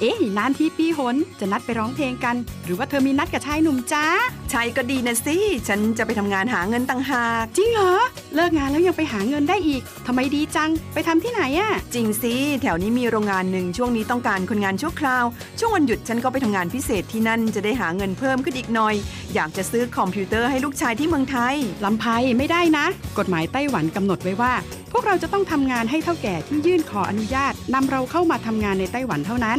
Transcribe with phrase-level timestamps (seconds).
[0.00, 4.04] เอ๊ะนานทีปีหนจะนัดไปร้องเพลงกัน หรือว่าเธอมีนัดกับชายหนุ่มจ้า
[4.50, 5.36] ใช่ก็ดีนะสิ
[5.68, 7.94] ฉันจะไปทำงานหาเงินต่างหาก จริงเหรอ
[8.34, 15.24] เลิกงานแล้วยังไปหาเงินได้อีกทำไมดีจัง ไปทำที่ไหนอะจริงสิ แถวนี้มีโรงงานหนึ่งช่วงนี้ต้องการคนงานชั่วคราว
[15.58, 18.94] ช่วงวันหยุดฉันก็ไปทำงานพิเศษที่นั่นจะได้หาเงินเพิ่มขึ้นอีกหน่อย
[19.34, 21.54] อยากจะซื้อคอมพิวเตอร์ให้ลูกชายที่เมืองไทย
[21.84, 22.04] ลำไพ
[22.38, 22.86] ไม่ได้นะ
[23.18, 24.52] กฎหมายไต้หวันกำหนดไว้ว่า
[24.92, 29.58] พวกเราจะต้องทำงานให้เท่าแก่ที่ยื่นขออนุญาตนำเราเข้ามาทำงานในไต้หวันเท่านั้น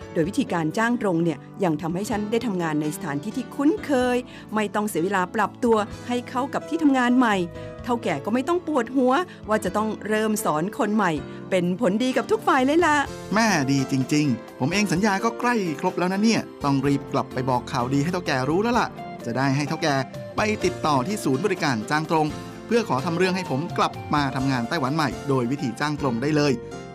[0.13, 4.17] โดยวิธีการจ้างตรงเนี่ยยังทำให้ฉันได้ทำงานในสถานที่ที่คุ้นเคย
[4.55, 5.77] ไม่ต้องเสียเวลาปรับตัว
[6.07, 7.35] ให้เข้ากับที่ทำงานใหม่
[7.83, 9.13] เท่าแก่ก็ไม่ต้องปวดหัว
[9.49, 11.11] ว่าจะต้องเริ่มสอนคนใหม่
[11.49, 12.95] เป็นผลดีกับทุกฝ่ายเลยล่ะ
[13.33, 18.87] แม่ดีจริง ๆ ผมเองสัญญาก็ใกล้ครบแล้วนะเนี่ย ต้องรีบกลับไปบอกข่าวดีให้เท่าแก่รู้แล้วล่ะ
[19.25, 19.95] จะได้ให้เท่าแก่
[20.37, 22.27] ไปติดต่อที่ศูนย์บริการจ้างตรง
[22.67, 26.53] เพื่อขอทำเรื่องให้ผมกลับมาทำงานไต้หวันใหม่ โดยวิธีจ้างตรงได้เลย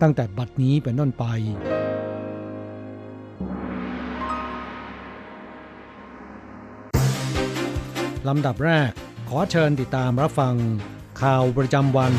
[0.00, 1.24] ตั้งแต่บัดนี้เป็นต้นไป
[8.28, 8.90] ลำดับแรก
[9.28, 10.54] ขอเชิญติดตามรับฟัง
[11.22, 12.12] ข่าวประจำวัน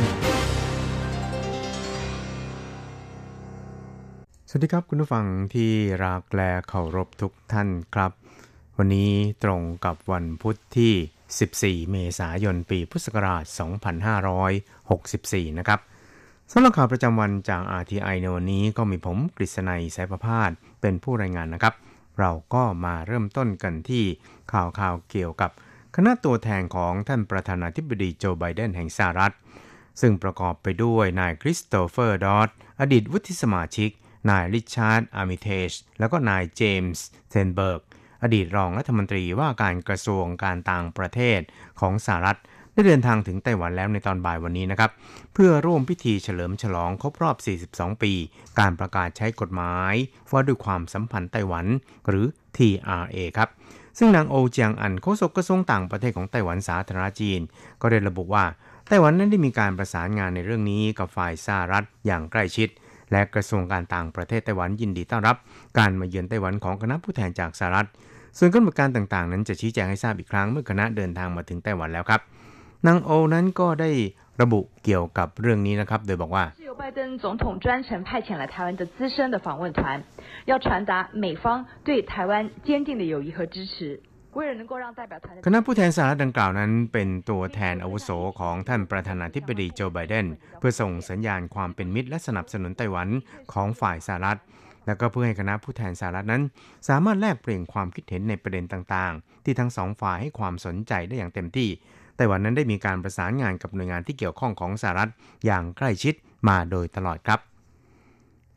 [4.50, 5.72] สวัสดีครับคุณผู้ฟังที่
[6.06, 8.12] รักและเคารพทุกท่านครับ
[8.78, 9.12] วันนี้
[9.44, 13.44] ตรงกับวันพุทธที่ 14 เมษายน ปีพุทธศักราช
[15.52, 15.80] 2564 นะครับ
[16.52, 20.52] สำหรับข่าวประจำวันจาก RTI ในวันนี้ก็มีผมกฤษณัยสายประพาส
[20.82, 21.74] เป็นผู้รายงานนะครับ
[22.20, 24.04] เราก็มาเริ่มต้นกันที่
[24.54, 25.52] ข่าวข่าวเกี่ยวกับ
[25.96, 29.34] คณะตัวแทนของท่านประธานาธิบดีโจไบเดนแห่งสหรัฐ
[30.02, 32.50] ซึ่งประกอบไปด้วยนายคริสโตเฟอร์ดอต
[32.80, 33.90] อดีตวุฒิสมาชิก
[34.30, 37.82] นายริชาร์ดอาร์มิเทจแล้วก็นายเจมส์สไตน์เบิร์ก
[38.24, 41.40] อดีตรองรัฐมนตรีว่าการกระทรวงการต่างประเทศ
[41.80, 42.40] ของสหรัฐ
[42.74, 44.92] ได้เดินทางถึงไต้หวันแล้วในตอนบ่ายวันนี้นะครับ
[45.34, 47.36] เพื่อร่วมพิธีเฉลิมฉลองครบรอบ
[47.70, 48.14] 42 ปี
[48.60, 49.94] การประกาศใช้กฎหมาย
[50.32, 51.66] ว่าด้วยความสัมพันธ์ไต้หวัน
[52.08, 52.26] หรือ
[52.58, 53.50] TRA ครับ
[53.98, 57.40] ซึ่งนางโอเจียงอันโฆษกกระทรวงต่างประเทศของไต้หวันสาธารณจีน
[57.82, 58.46] ก็ได้ระบุว่า
[58.88, 62.70] ไต้หวันนั้นได้มีการประสานงานในเรื่องนี้กับฝ่ายสหรัฐอย่างใกล้ชิด
[63.12, 65.38] และกระทรวงการต่างประเทศไต้หวันยินดีต้อนรับ
[65.78, 67.88] การมาเยือนไต้หวันของคณะผู้แทนจากสหรัฐ
[68.38, 72.22] ส่วนกำหนดการต่างๆ นั้นจะชี้แจงให้ทราบอีกครั้งเมื่อคณะเดินทางมาถึงไต้หวันแล้วครับ
[72.87, 73.91] นางโอนั้นก็ได้
[74.43, 79.81] ระบุเกี่ยวกับเรื่องนี้นะครับ โดยบอกว่า是由拜登总统专程派遣来台湾的资深的访问团，
[80.51, 80.93] 要传达
[81.25, 81.45] 美方
[81.87, 82.33] 对台湾
[82.67, 84.01] 坚定的友谊和支持。
[85.47, 88.11] คณะผู้แทนสหรัฐดังกล่าวนั้นเป็นตัวแทนอาวุโส
[88.41, 90.27] ของท่านประธานาธิบดีโจไบเดน
[90.59, 93.09] เพื่อส่งสัญญาณความเป็นมิตรและสนับสนุนไต้หวัน
[93.53, 94.39] ของฝ่ายสหรัฐ
[94.87, 96.43] และก็เพื่อให้คณะผู้แทนสหรัฐนั้น
[96.89, 101.69] สามารถแลกเปลี่ยนความคิดเห็นในประเด็นต่างๆ ที่ทั้งสองฝ่ายให้ความสนใจได้อย่างเต็มที่
[102.16, 105.10] ไต้หวันนั้นได้มีการประสานงานกับหน่วยงานที่เกี่ยวข้องของสหรัฐ
[105.46, 106.14] อย่างใกล้ชิด
[106.50, 107.40] มาโดยตลอดครับ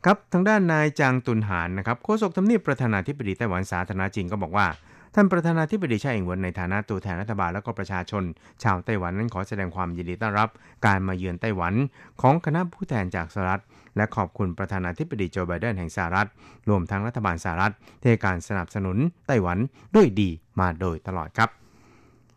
[0.05, 4.67] ครับทางด้านนายจางตุนหานนะครับโฆษกทำเนียบประธานาธิบดีไต้หวันสาธารณจีนก็บอกว่า
[5.15, 8.23] ท่านประธานาธิบดีชาอิงเวินในฐานะตัวแทนรัฐบาลและก็ประชาชน
[8.63, 10.49] ชาวไต้หวันนั้นขอแสดงความยินดีต้อนรับ
[10.85, 11.73] การมาเยือนไต้หวัน
[12.21, 13.61] ของคณะผู้แทนจากสหรัฐ
[13.97, 16.27] และขอบคุณประธานาธิบดีโจไบเดนแห่งสหรัฐ
[16.69, 19.57] รวมทั้งรัฐบาลสหรัฐที่การสนับสนุนไต้หวัน
[19.95, 20.29] ด้วยดี
[20.59, 21.49] มาโดยตลอดครับ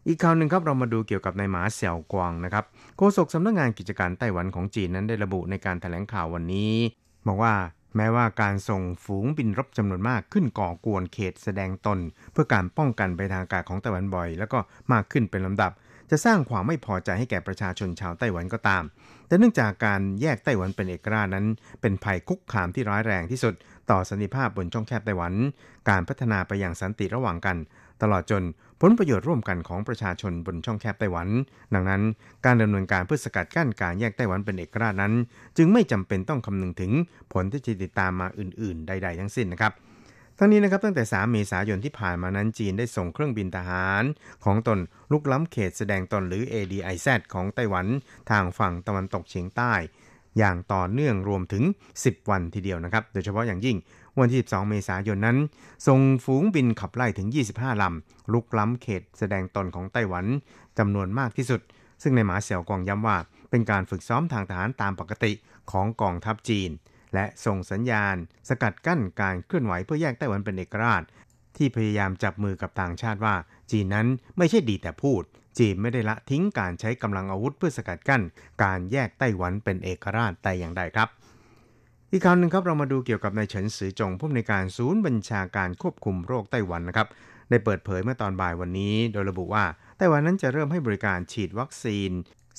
[0.07, 2.65] อีกข่าวหนึ่งครับเรามาดูเกี่ยวกับนายหมาเสี่ยวกวางนะครับ
[2.97, 6.73] โฆษกสำนักงงานกิจการไต้หวันของจีนนั้นได้ระบุในการถแถลงข่าววันนี้
[7.27, 7.55] บอกว่า
[7.97, 11.99] แม้ว่าการส่งฝูงบินรบจำนวนมากขึ้นก่อกวนเขตแสดงตน
[12.33, 14.59] เพื่อการป้องกันไปทางอากาศของไต้หวันบ่อย แล้วก็
[14.93, 15.73] มากขึ้นเป็นลำดับ
[16.11, 18.83] จะสร้างความไม่พอใจให้แก่ประชาชนชาวไต้หวันก็ตาม
[19.27, 21.47] แต่เนื่องจากการแยกไต้หวันเป็นเอกราชนั้น
[21.81, 23.55] เป็นภัยคุกคามที่ร้ายแรงที่สุด
[23.91, 25.33] ต่อสันติภาพบนช่องแคบไต้หวัน
[25.91, 27.57] การพัฒนาไปอย่างสันติระหว่างกัน
[28.03, 28.43] ตลอดจน
[28.83, 31.29] ผลประโยชน์ร่วมกันของประชาชนบนช่องแคบไต้หวัน
[31.75, 32.03] ดังนั้น
[32.45, 35.13] การดำเนินการเพื่อสกัดกั้นการแยกไต้หวันเป็นเอกราชนั้น
[35.57, 36.93] จึงไม่จำเป็นต้องคำนึงถึง
[37.33, 39.73] ผลที่จะติดตามมาอื่น ๆ ใด ๆ ทั้งสิ้นนะครับ
[40.39, 44.05] ทั้งนี้นะครับตั้งแต่ 3 เมษายนที่ผ่านมานั้นจีนได้ส่งเครื่องบินทหาร
[44.45, 44.79] ของตน
[45.13, 47.87] ลุกล้ำเขตแสดงตนหรือ ADIZ ของไต้หวัน
[48.31, 49.75] ทางฝั่งตะวันตกเฉียงใต้
[50.39, 51.65] อย่างต่อเนื่องรวมถึง
[51.97, 53.77] 10 วันทีเดียวนะครับ โดยเฉพาะอย่างยิ่ง
[54.21, 55.39] วันที่ 12 เมษายนนั้น
[55.87, 60.27] ส่งฝูงบินขับไล่ถึง 25 ลำ ลุกล้ำเขตแสดงตนของไต้หวัน
[60.79, 61.61] จำนวนมากที่สุด
[62.03, 63.17] ซึ่งในหมาเสี่ยวกองย้ำว่า
[63.51, 65.33] เป็นการฝึกซ้อมทางทหารตามปกติ
[65.71, 66.71] ของกองทัพจีน
[67.15, 68.17] และส่งสัญญาณ
[68.49, 71.03] สกัดกั้นการเคลื่อนไหวเพื่อแยกไต้หวันเป็นเอกราช
[71.57, 73.35] ที่พยายามจับมือกับต่างชาติว่า
[73.71, 74.07] จีนนั้น
[74.39, 75.23] ไม่ใช่ดีแต่พูด
[75.59, 78.23] จีนไม่ได้ละทิ้งการใช้กำลังอาวุธเพื่อสกัดกั้น
[78.63, 81.09] การแยกไต้หวันเป็นเอกราชแต่อย่างใดครับ
[82.13, 87.09] อีกคราวหนึ่งครับเรามาดูเกี่ยวกับนายเฉินซือจงผู้อำนวยการศูนย์บัญชาการควบคุมโรคไต้หวันนะครับ
[87.51, 89.65] ได้เปิดเผยเมื่อตอนบ่ายวันนี้ โดยระบุว่า
[89.97, 92.11] ไต้หวันนั้นจะเริ่มให้บริการฉีดวัคซีน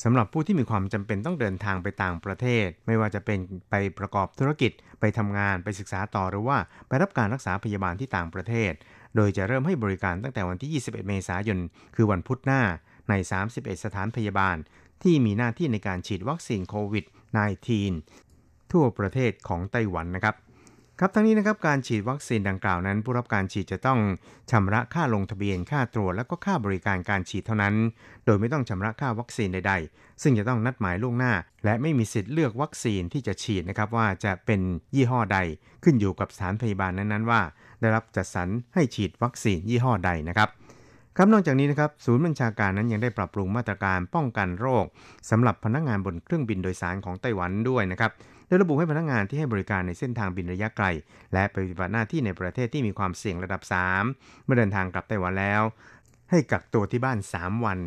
[0.04, 3.40] สำหรับผู้ที่มีความจำเป็นต้องเดินทางไปต่างประเทศ ไม่ว่าจะเป็น
[3.70, 6.58] ไปประกอบธุรกิจ ไปทำงานไปศึกษาต่อหรือว่า
[6.88, 8.72] ไปรับการรักษาพยาบาลที่ต่างประเทศ
[9.16, 11.60] โดยจะเริ่มให้บริการตั้งแต่วันที่ 21 เมษายน
[11.96, 12.62] คือวันพุธหน้า
[13.10, 13.14] ใน
[13.50, 14.56] 31 สถานพยาบาล
[15.04, 17.06] ที่มีหน้าที่ในการฉีดวัคซีนโควิด
[17.46, 18.31] -19
[18.74, 20.36] ทั่วประเทศของไต้หวันนะครับ
[21.00, 24.00] ครับทั้งนี้นะครับการฉีดวัคซีนดังกล่าวนั้น ผู้รับการฉีดจะต้อง
[24.52, 27.76] ชำระค่าลงทะเบียนค่าตรวจและก็ค่าบริการการฉีดเท่านั้น
[28.26, 31.34] โดยไม่ต้องชำระค่าวัคซีนใดๆ ซึ่งจะต้องนัดหมายล่วงหน้า
[31.66, 34.62] และไม่มีสิทธิ์เลือกวัคซีนที่จะฉีดนะครับว่าจะเป็น
[34.96, 35.38] ยี่ห้อใด
[35.84, 37.42] ขึ้นอยู่กับสถานพยาบาลนั้นๆว่า
[37.82, 40.50] ได้รับจัดสรรให้ฉีดวัคซีนยี่ห้อใดนะครับ
[41.18, 44.86] ครับนอกจากนี้นะครับศูนย์บัญชาการนั้นยังได้ปรับปรุงมาตรการป้องกันโรค
[45.30, 48.12] สำหรับพนักงานบนเครื่องบินโดยสารของไต้หวันด้วยนะครับ
[48.52, 50.86] ดยระบุให้พนักงานที่ให้บริการในเส้นทางบินระยะไกล
[51.34, 53.62] และปฏิบัติหน้าที่ในประเทศที่มีความเสี่ยงระดับ
[54.04, 55.62] 3 เมื่อเดินทางกลับไต้หวันแล้ว
[56.32, 57.80] ให้กักตัวที่บ้าน 3 วัน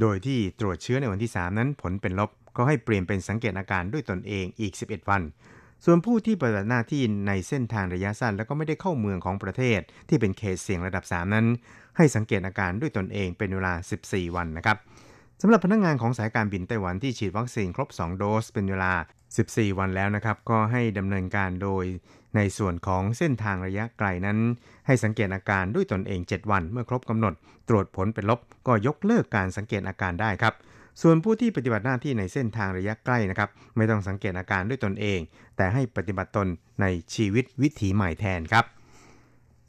[0.00, 5.22] โดยที่ตรวจเชื้อในวันที่ 3 นั้นผลเป็นลบก็ให้เปลี่ยนเป็นสังเกตอาการด้วยตนเองอีก 11 วัน
[5.84, 11.46] ส่วนผู้ที่ปฏิบัติหน้าที่ในเส้นทางระยะสั้น แล้วก็ไม่ได้เข้าเมืองของประเทศที่เป็นเขตเสี่ยงระดับ 3 นั้น
[11.96, 13.74] ให้สังเกตอาการด้วยตนเองเป็นเวลา
[14.04, 14.76] 14 วันนะครับ
[15.42, 18.92] สำหรับพนักงงานของสายการบินไต้หวันที่ฉีดวัคซีนครบ 2 โดสเป็นเวลา
[19.36, 21.84] 14 วันแล้วนะครับ ก็ให้ดำเนินการโดย
[22.36, 24.38] ในส่วนของเส้นทางระยะไกลนั้น
[24.86, 27.34] ให้สังเกตอาการด้วยตนเอง 7 วัน เมื่อครบกำหนด
[27.68, 30.54] ตรวจผลเป็นลบ ก็ยกเลิกการสังเกตอาการได้ครับ
[31.02, 35.20] ส่วนผู้ที่ปฏิบัติหน้าที่ในเส้นทางระยะใกล้นะครับ ไม่ต้องสังเกตอาการด้วยตนเอง
[35.56, 36.46] แต่ให้ปฏิบัติตน
[36.80, 38.64] ในชีวิตวิถีใหม่แทนครับ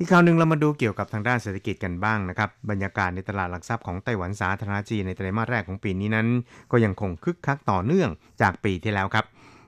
[0.02, 6.28] อีกข่าวหนึ่งเรามาดูเกี่ยวกับทางด้านเศรษฐกิจกันบ้างนะครับบรรยากาศในตลาดหลักทรัพย์ของไต้หวันสาธารณจีนในไตรมาสแรกของปีนี้นั้น
[6.72, 8.10] ก็ยังคงคึกคักต่อเนื่อง
[8.42, 9.26] จากปีที่แล้วครับ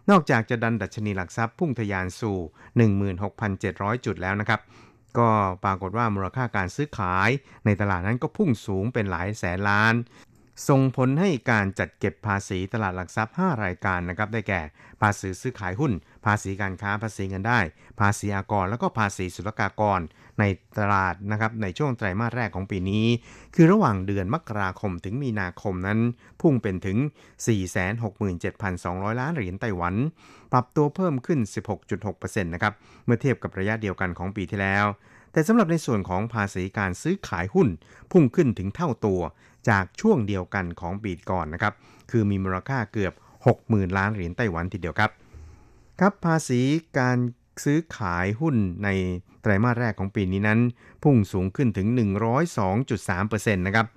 [0.09, 2.38] นอกจากจะดันดัชนีหลักทรัพย์พุ่งทะยานสู่
[3.21, 4.61] 16,700 จุดแล้วนะครับ
[5.17, 5.29] ก็
[5.63, 7.29] ปรากฏว่ามูลค่าการซื้อขาย
[7.65, 9.93] ในตลาดนั้นก็พุ่งสูงเป็นหลายแสนล้าน
[10.70, 14.62] ส่งผลให้การจัดเก็บภาษีตลาดหลักทรัพย์ 5 รายการนะครับ ได้แก่
[15.01, 15.91] ภาษีซื้อขายหุ้น
[16.25, 17.60] ภาษีการค้า ภาษีเงินได้
[18.00, 20.00] ภาษีอากร แล้วก็ภาษีศุลกากร
[20.39, 20.44] ใน
[20.80, 23.06] ตลาดนะครับในช่วงไตรมาสแรกของปีนี้
[23.56, 26.00] คือระหว่างเดือนมกราคมถึงมีนาคมนั้น
[26.41, 26.98] พุ่งเป็นถึง
[28.30, 29.96] 467,200 ล้านเหรียญไต้หวัน
[30.51, 31.39] ปรับตัวเพิ่มขึ้น
[31.96, 32.74] 16.6%นะครับ
[33.06, 34.86] เมื่อเทียบกับระยะเดียวกันของปีที่แล้ว
[35.34, 37.68] แต่สำหรับในส่วนของภาษีการซื้อขายหุ้น
[38.12, 39.22] พุ่งขึ้นถึงเท่าตัว
[39.70, 41.74] จากช่วงเดียวกันของปีก่อนนะครับ
[42.12, 43.13] คือมีมูลค่าเกือบ
[43.56, 45.12] 60,000 ล้านเหรียญไต้หวันทีเดียวครับ
[46.00, 46.62] ครับภาษี
[47.00, 47.18] การ
[47.63, 48.89] ซื้อขายหุ้นใน
[49.41, 50.60] ไตรมาสแรกของปีนี้นั้น
[51.03, 51.88] พุ่งสูงขึ้นถึง
[52.72, 53.88] 102.3%นะครับ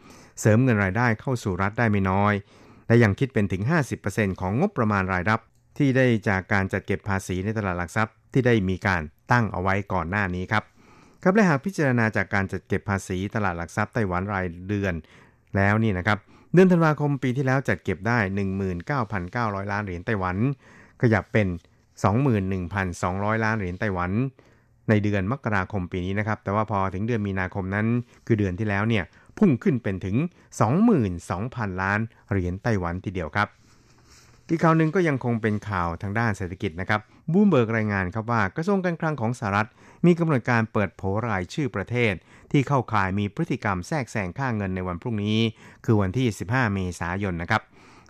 [0.41, 2.35] เสริมเงินรายได้เข้าสู่รัฐได้ไม่น้อย
[2.87, 3.63] และยังคิดเป็นถึง
[4.03, 5.41] 50%ของงบประมาณรายรับ
[5.79, 9.03] ที่ได้จากการจัดเก็บภาษีในตลาดหลักทรัพย์ที่ได้มีการ
[9.33, 10.65] ตั้งเอาไว้ก่อนหน้านี้ครับ
[11.23, 14.95] ครับและหากพิจารณาจากการจัดเก็บภาษีตลาดหลักทรัพย์ไต้หวันรายเดือน
[15.57, 16.19] แล้วนี่นะครับ
[16.53, 18.19] เดือนธันวาคมปีที่แล้วจัดเก็บได้
[19.61, 20.37] 19,900 ล้านเหรียญไต้หวัน
[21.03, 21.49] ขยับเป็น
[22.67, 24.11] 21,200 ล้านเหรียญไต้หวัน
[24.89, 27.87] ในเดือนมกราคมปีนี้นะครับ แต่ว่าพอถึงเดือนมีนาคมนั้น
[28.27, 29.05] คือเดือนที่แล้วเนี่ย
[29.39, 30.17] พุ่งขึ้นเป็นถึง
[30.99, 33.49] 22,000 ล้านเหรียญไต้หวันทีเดียวครับ
[34.51, 37.01] อีกข่าวหนึ่งก็ยังคงเป็นข่าวทางด้านเศรษฐกิจนะครับ
[37.33, 39.69] บูมเบิร์กรายงานครับว่ากระทรวงการคลังของสหรัฐ
[40.07, 42.13] มีกำหนดการเปิดโผรายชื่อประเทศ
[42.53, 45.39] ที่เข้าข่ายมีพฤติกรรมแทรกแซงค่าเงินในวันพรุ่งนี้
[45.85, 47.63] คือวันที่ 15 เมษายนนะครับ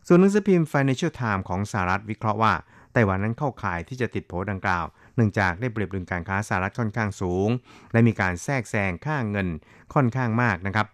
[0.06, 2.54] ส่วนหนังสือพิมพ์ Financial Times ของสหรัฐวิเคราะห์ว่า
[2.92, 7.48] ไต้หวันนั้นเข้าข่ายที่จะติดโผดังกล่าวเนื่องจากได้เปรียบดุลการค้าสหรัฐค่อนข้างสูง
[7.92, 9.48] และมีการแทรกแซงค่าเงิน
[9.94, 10.86] ค่อนข้างมากนะครับ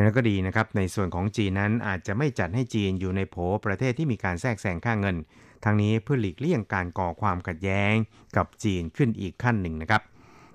[0.00, 5.16] อย่างนั้นก็ดีนะครับ ในส่วนของจีนนั้นอาจจะไม่จัดให้จีนอยู่ในโผประเทศที่มีการแทรกแซงค่าเงิน
[5.64, 7.94] ทางนี้เพื่อหลีกเลี่ยงการก่อความขัดแย้ง
[8.36, 10.02] กับจีนขึ้นอีกขั้นหนึ่งนะครับ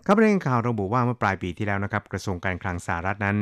[0.06, 3.38] ครับรายงข่าวระบุว่าเมื่อปลายปีที่แล้วนะครับ กระทรวงการคลังสหรัฐนั้น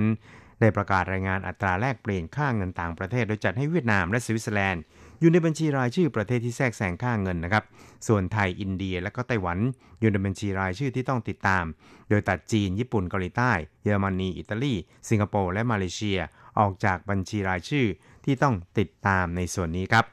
[0.60, 4.84] ได้ประกาศรายงานอัตราแลกเปลี่ยนค่าเงินต่างประเทศ โดยจัดให้เวียดนามและสวิตเซอร์แลนด์
[5.24, 7.64] อยู่ในบัญชีรายชื่อประเทศที่แทรกแซงค่าเงินนะครับ
[8.08, 9.58] ส่วนไทยอินเดียและก็ไต้หวัน
[10.00, 11.66] อยู่ในบัญชีรายชื่อที่ต้องติดตาม
[12.10, 13.52] โดยตัดจีน ญี่ปุ่นเกาหลีใต้
[13.84, 14.74] เยอรมนี อิตาลี
[15.10, 16.20] สิงคโปร์และมาเลเซีย
[16.60, 17.86] ออกจากบัญชีรายชื่อ
[18.26, 20.06] ที่ต้องติดตามในส่วนนี้ครับ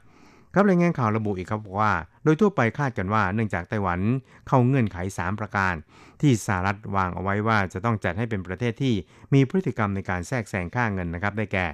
[0.53, 3.99] ครับรายงานข่าวระบุอีกครับว่า โดยทั่วไปคาดกันว่าเนื่องจากไต้หวัน
[4.47, 5.73] เข้าเงื่อนไข 3 ประการ
[6.21, 8.93] ที่สหรัฐวางเอาไว้ว่าจะต้องจัดให้เป็นประเทศที่
[9.33, 11.65] มีพฤติกรรมในการแทรกแซงค่าเงินนะครับ ได้แก่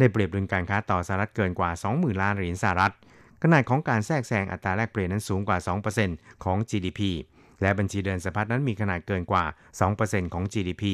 [0.00, 2.94] ได้เปรียบดุลการค้าต่อสหรัฐเกินกว่า 20,000 ล้านเหรียญสหรัฐ
[3.42, 5.58] ขนาดของการแทรกแซงอัตราแลกเปลี่ยนนั้นสูงกว่า
[6.00, 7.00] 2%ของ GDP
[7.62, 9.44] และบัญชีเดินสะพัดนั้นมีขนาดเกินกว่า
[9.88, 10.84] 2%ของ GDP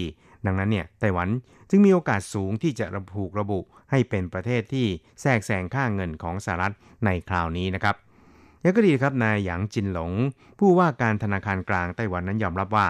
[0.47, 1.29] ดังนั้นเนี่ยไต้หวัน
[1.71, 3.61] จึงมีโอกาสสูงที่จะระบุระบุ
[3.91, 4.87] ให้เป็นประเทศที่
[5.21, 7.97] แทรกแซงค่าเงินของสหรัฐในคราวนี้นะครับ
[8.63, 10.13] ยังก็ดีครับนายหยางจินหลง
[10.59, 12.87] ผู้ว่าการธนาคารกลางไต้หวันนั้นยอมรับว่า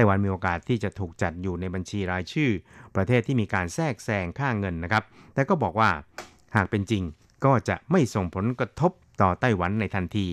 [0.00, 2.50] ต้หวันมีโอกาสที่จะถูกจัดอยู่ในบัญชีรายชื่อ
[2.96, 5.04] ประเทศที่มีการแทรกแซงค่าเงินนะครับ
[5.34, 5.90] แต่ก็บอกว่า
[6.56, 7.02] หากเป็นจริง
[7.44, 8.92] ก็จะไม่ส่งผลกระทบ
[9.22, 10.26] ต่อไต้หวันในทันที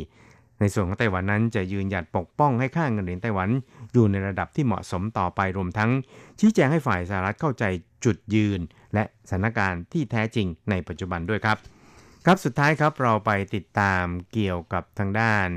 [0.60, 3.50] ในส่วนของไต้หวันนั้นจะยืนหยัดปกป้องให้ค่าเงินเหรียญไต้หวัน
[3.94, 5.92] อยู่ในระดับที่เหมาะสมต่อไปรวมทั้ง
[6.40, 7.64] ชี้แจงให้ฝ่ายสหรัฐเข้าใจ
[8.06, 8.60] จุดยืน
[8.94, 11.58] และสถานการณ์ที่แท้จริงในปัจจุบันด้วยครับ
[12.26, 15.48] ครับสุดท้ายครับเราไปติดตามเกี่ยวกับทางด้าน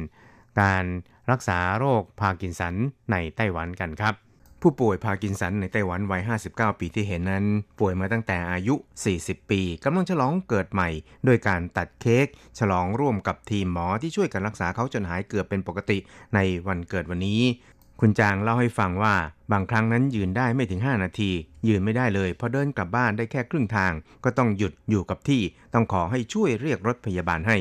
[0.61, 0.85] การ
[1.31, 2.75] รักษาโรคพาร์กินสัน
[3.13, 4.15] ในไต้หวันกันครับ
[4.63, 7.45] ผู้ป่วยพาร์กินสันในไต้หวันวัย 59 ปีที่เห็นนั้น
[7.79, 8.75] ป่วยมาตั้งแต่อายุ
[9.13, 10.89] 40 ปีกำลังฉลองเกิดใหม่
[11.25, 12.27] โดยการตัดเค้ก
[12.59, 15.99] ฉลองร่วมกับทีมหมอที่ช่วยกันรักษาเขาจนหายเกือบเป็นปกติ
[16.35, 17.43] ในวันเกิดวันนี้
[18.01, 19.15] คุณจางเล่าให้ฟังว่า
[19.53, 21.31] บางครั้งนั้นยืนได้ไม่ถึง 5 นาที
[21.69, 23.93] ยืนไม่ได้เลยพอเดินกลับบ้านได้แค่ครึ่งทาง
[24.25, 25.43] ก็ต้องหยุดอยู่กับที่
[25.75, 27.57] ต้องขอให้ช่วยเรียกรถพยาบาลให้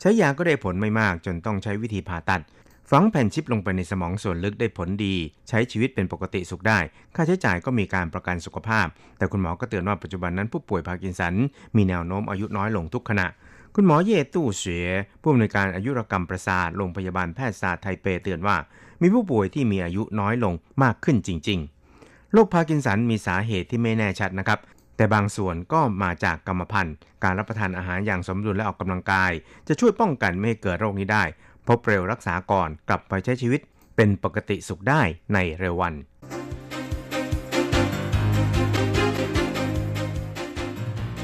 [0.00, 2.42] ใช้ยาก็ได้ผลไม่มากจนต้องใช้วิธีผ่าตัด
[2.90, 5.14] ฝังแผ่นชิปลงไปในสมองส่วนลึกได้ผลดี
[5.48, 6.78] ใช้ชีวิตเป็นปกติสุขได้
[7.14, 8.86] ค่าใช้จ่ายก็มีการประกันสุขภาพ
[9.18, 11.34] แต่คุณหมอก็เตือนว่าปัจจุบันนั้นผู้ป่วยพาร์กินสัน
[11.76, 13.26] มีแนวโน้มอายุน้อยลงทุกขณะ
[13.74, 14.88] คุณหมอเย่ตู้เสวย
[15.22, 18.56] ผู้อำนวยการอายุรกรรมประสาทโรงพยาบาลแพทยศาสตร์ไทเปเตือนว่า
[19.02, 21.58] มีผู้ป่วยที่มีอายุน้อยลงมากขึ้นจริง
[21.96, 24.58] ๆ โรคพาร์กินสันมีสาเหตุที่ไม่แน่ชัดนะครับ
[24.96, 29.32] แต่บางส่วนก็มาจากกรรมพันธุ์ การรับประทานอาหารอย่างสมดุลและออกกำลังกาย
[29.68, 31.24] จะช่วยป้องกันไม่ให้เกิดโรคนี้ได้
[31.68, 33.60] พบเร็วรักษาก่อนกลับไปใช้ชีวิต
[33.96, 35.02] เป็นปกติสุขได้
[35.34, 35.94] ในเร็ววัน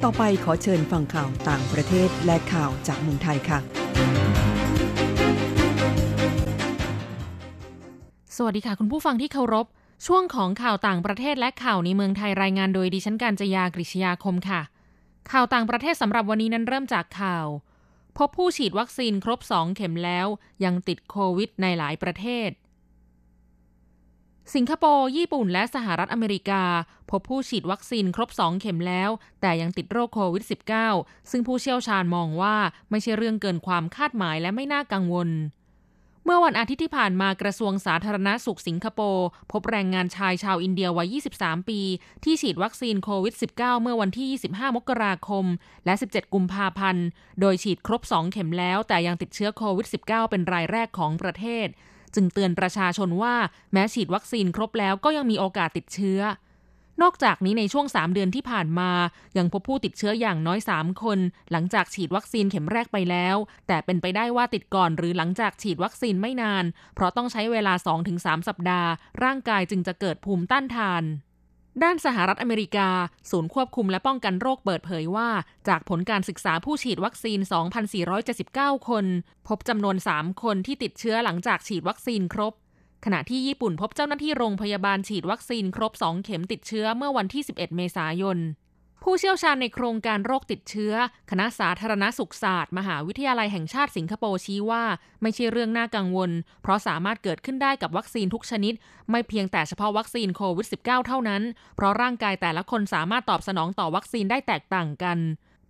[0.05, 3.59] ต่อไปขอเชิญฟังข่าวต่างประเทศและข่าวจากเมืองไทยค่ะ
[8.37, 9.67] สวัสดีค่ะคุณผู้ฟังที่เคารพ
[10.07, 14.61] ช่วงของข่าวต่างประเทศและข่าวในเมืองไทยรายงานโดยดิฉันการจยากริชยาคมค่ะ
[15.33, 17.47] ข่าวต่างประเทศสำหรับวันนี้นั้นเริ่มจากข่าว
[18.19, 20.27] พบผู้ฉีดวัคซีนครบ 2 เข็มแล้ว
[20.65, 22.51] ยังติดโควิดในหลายประเทศ
[24.55, 26.63] สิงคโปร์ ญี่ปุ่น และสหรัฐอเมริกา
[27.11, 29.11] พบผู้ฉีดวัคซีนครบ 2 เข็มแล้ว
[29.41, 30.45] แต่ยังติดโรคโควิด
[30.87, 32.57] -19 ซึ่งผู้เชี่ยวชาญมองว่า
[32.91, 35.29] ไม่ใช่เรื่องเกินความคาดหมายและไม่น่ากังวล
[36.31, 41.81] เมื่อวันอาทิตย์ที่ผ่านมากระทรวงสาธารณาสุขสิงคโปร์พบแรงงานชายชาวอินเดียวัย 23 ปี
[42.25, 45.45] ที่ฉีดวัคซีนโควิด -19 เมื่อวันที่ 25 มกราคม
[45.85, 47.07] และ 17 กุมภาพันธ์
[47.41, 51.67] โดยฉีดครบ 2 เข็มแล้วแต่ยังติดเชื้อโควิด -19 เป็นรายแรกของประเทศ
[52.15, 53.35] จึงเตือนประชาชนว่า
[53.73, 56.21] แม้ฉีดวัคซีนครบแล้วก็ยังมีโอกาสติดเชื้อ
[57.03, 58.91] นอกจากนี้ในช่วง 3 เดือนที่ผ่านมา
[59.39, 61.19] ยังพบผู้ติดเชื้ออย่างน้อย 3 คน
[61.51, 63.37] หลังจากฉีดวัคซีนเข็มแรกไปแล้ว
[63.67, 66.65] แต่เป็นไปได้ว่าติดก่อนหรือหลังจากฉีดวัคซีนไม่นาน
[66.95, 67.75] เพราะต้องใช้เวลา
[68.11, 68.91] 2-3 สัปดาห์
[69.25, 71.05] ร่างกายจึงจะเกิดภูมิต้านทาน
[71.83, 72.89] ด้านสหรัฐอเมริกา
[73.31, 75.29] ศูนย์ควบคุมและป้องกันโรคเปิดเผยว่า
[75.69, 77.39] จากผลการศึกษาผู้ฉีดวัคซีน
[78.15, 79.05] 2,479 คน
[79.49, 82.53] พบจำนวน 3 คนที่ติดเชื้อหลังจากฉีดวัคซีนครบ
[83.05, 88.39] ขณะที่ญี่ปุ่นพบเจ้าหน้าที่โรงพยาบาลฉีดวัคซีนครบ 2 เข็มติดเชื้อเมื่อวันที่ 11 เมษายน
[89.05, 90.95] ผู้เชี่ยวชาญในโครงการโรคติดเชื้อ
[91.31, 94.85] คณะสาธารณสุขศาสตร์ มหาวิทยาลัยแห่งชาติสิงคโปร์ชี้ว่า
[95.23, 96.31] ไม่ใช่เรื่องน่ากังวล
[96.63, 98.75] เพราะสามารถเกิดขึ้นได้กับวัคซีนทุกชนิด
[99.11, 101.43] ไม่เพียงแต่เฉพาะวัคซีนโควิด -19 เท่านั้น
[101.77, 105.19] เพราะร่างกายแต่ละคนสามารถตอบสนองต่อวัคซีนได้แตกต่างกัน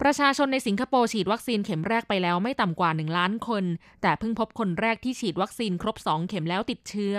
[0.03, 3.65] ประชาชนในสิงคโปร์ฉีดวัคซีนเข็มแรกไปแล้วไม่ต่ำกว่า 1 ล้านคน
[4.03, 7.17] แต่เพิ่งพบคนแรกที่ฉีดวัคซีนครบ 2 เข็มแล้วติดเชื้อ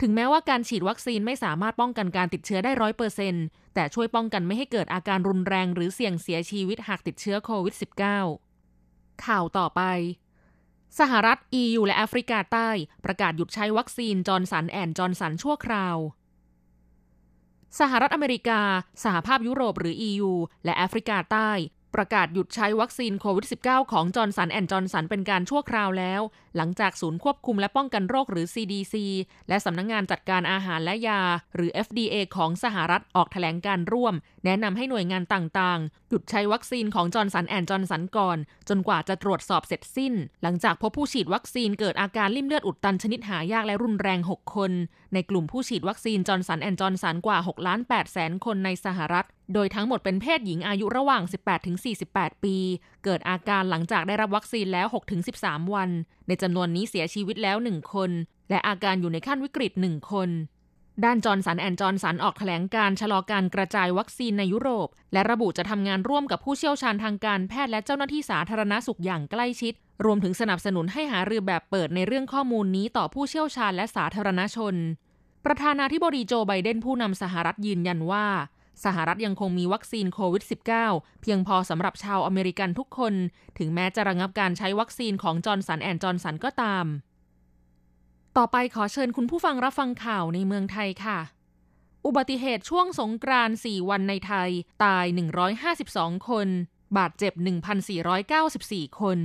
[0.00, 3.34] ถึงแม้ว่าการฉีดวัคซีนไม่สามารถป้องกันการติดเชื้อได้ร้อยเปอร์เซ็นต์
[3.74, 7.74] แต่ช่วยป้องกันไม่ให้เกิดอาการรุนแรงหรือเสี่ยงเสียชีวิตหากติดเชื้อโควิด
[8.48, 9.82] -19 ข่าวต่อไป
[10.98, 12.68] สหรัฐ EU และแอฟริกาใต้
[13.04, 15.96] ประกาศหยุดใช้วัคซีนจอห์นสันแอนด์จอห์นสันชั่วคราว
[17.80, 18.60] สหรัฐอเมริกา
[19.04, 20.30] สหภาพยุโรปหรือ EU
[20.64, 21.50] และแอฟริกาใต้
[21.94, 26.20] ประกาศหยุดใช้วัคซีนโควิด -19 ของจอห์นสันแอนด์จอห์นสันเป็นการชั่วคราวแล้ว
[26.56, 28.94] หลังจากศูนย์ควบคุมและป้องกันโรคหรือ CDC
[29.48, 31.20] และสำนักงานจัดการอาหารและยา
[31.54, 44.72] หรือ FDA ของสหรัฐออกแถลงการณ์ร่วม แนะนำให้หน่วยงานต่างๆ หยุดใช้วัคซีนของจอห์นสันแอนด์จอห์นสันก่อน จนกว่าจะตรวจสอบเสร็จสิ้น หลังจากพบผู้ฉีดวัคซีนเกิดอาการลิ่มเลือดอุดตันชนิดหายากและรุนแรง 6 คน
[45.14, 51.22] ในกลุ่มผู้ฉีดวัคซีนจอห์นสันแอนด์จอห์นสันกว่า6ล้าน8แสนคนในสหรัฐ โดยทั้งหมดเป็นเพศหญิงอายุระหว่าง
[51.84, 52.56] 18-48 ปี
[53.04, 54.86] เกิดอาการหลังจากได้รับวัคซีนแล้ว
[55.30, 55.90] 6-13 วัน
[56.28, 58.10] ในจำนวนนี้เสียชีวิตแล้ว 1 คน
[58.50, 60.30] และอาการอยู่ในขั้นวิกฤต 1 คน
[61.04, 74.74] ด้านจอห์นสันแอนด์จอห์นสันออกแถลงการณ์ชะลอการกระจายวัคซีนในยุโรป และระบุจะทำงานร่วมกับผู้เชี่ยวชาญทางการแพทย์และเจ้าหน้าที่สาธารณสุขอย่างใกล้ชิด รวมถึงสนับสนุนให้หารือแบบเปิดในเรื่องข้อมูลนี้ต่อผู้เชี่ยวชาญและสาธารณชน
[75.44, 78.26] ประธานาธิบดีโจไบเดนผู้นำสหรัฐยืนยันว่า
[78.84, 80.44] สหรัฐยังคงมีวัคซีนโควิด
[80.84, 83.14] -19 เพียงพอสำหรับชาวอเมริกันทุกคน
[83.58, 86.86] ถึงแม้จะระงับการใช้วัคซีนของ Johnson and Johnson ก็ตาม
[88.36, 91.18] ต่อไปขอเชิญคุณผู้ฟังรับฟังข่าวในเมืองไทยค่ะ
[92.06, 94.50] อุบัติเหตุช่วงสงกรานต์4วันในไทย
[94.84, 95.04] ตาย
[95.66, 96.48] 152 คน
[96.98, 97.32] บาดเจ็บ
[98.36, 99.18] 1,494 คน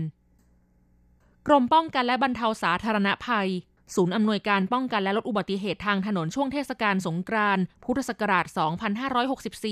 [1.47, 3.49] กรมป้องกันและบรรเทาสาธารณภัย
[3.95, 8.45] ศูนย์อำนวยการป้องกันและลดอุบัติเหตุทางถนนช่วงเทศกาลสงกรานต์พุทธศักราช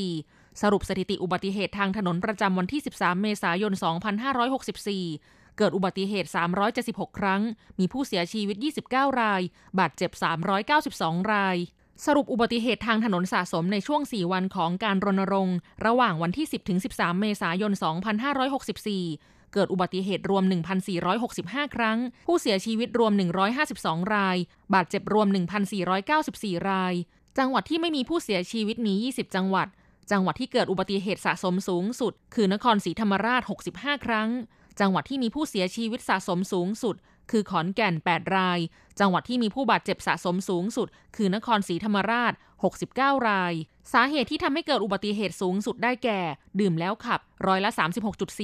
[0.07, 3.73] 2564 สรุปสถิติอุบัติเหตุทางถนนประจำวันที่ 13 เมษายน
[4.65, 6.29] 2564 เกิดอุบัติเหตุ
[6.73, 7.41] 376 ครั้ง
[7.79, 8.57] มีผู้เสียชีวิต
[8.87, 9.41] 29 ราย
[9.79, 10.11] บาดเจ็บ
[10.71, 11.57] 392 ราย
[12.05, 17.71] สรุปอุบัติเหตุทางถนนสะสมในช่วง 4 วันของการรณรงค์ ระหว่างวันที่ 10 ถึง 13 เมษายน
[18.53, 20.43] 2564 เกิดอุบัติเหตุรวม
[21.09, 23.13] 1,465 ครั้ง ผู้เสียชีวิตรวม
[23.63, 24.37] 152 ราย
[24.73, 25.27] บาดเจ็บรวม
[25.97, 26.93] 1,494 ราย
[27.37, 29.67] จังหวัดที่ไม่มีผู้เสียชีวิตมี20 จังหวัด
[30.11, 33.41] จังหวัดที่เกิดอุบัติเหตุสะสมสูงสุด คือนครศรีธรรมราช
[33.73, 34.29] 65 ครั้ง
[34.79, 36.95] จังหวัดที่มีผู้เสียชีวิตสะสมสูงสุด
[37.31, 38.59] คือขอนแก่น 8 ราย
[38.99, 42.33] จังหวัดที่มีผู้บาดเจ็บสะสมสูงสุด คือนครศรีธรรมราช
[42.79, 43.53] 69 ราย
[43.93, 46.19] สาเหตุที่ทำให้เกิดอุบัติเหตุสูงสุดได้แก่
[46.59, 47.71] ดื่มแล้วขับ ร้อยละ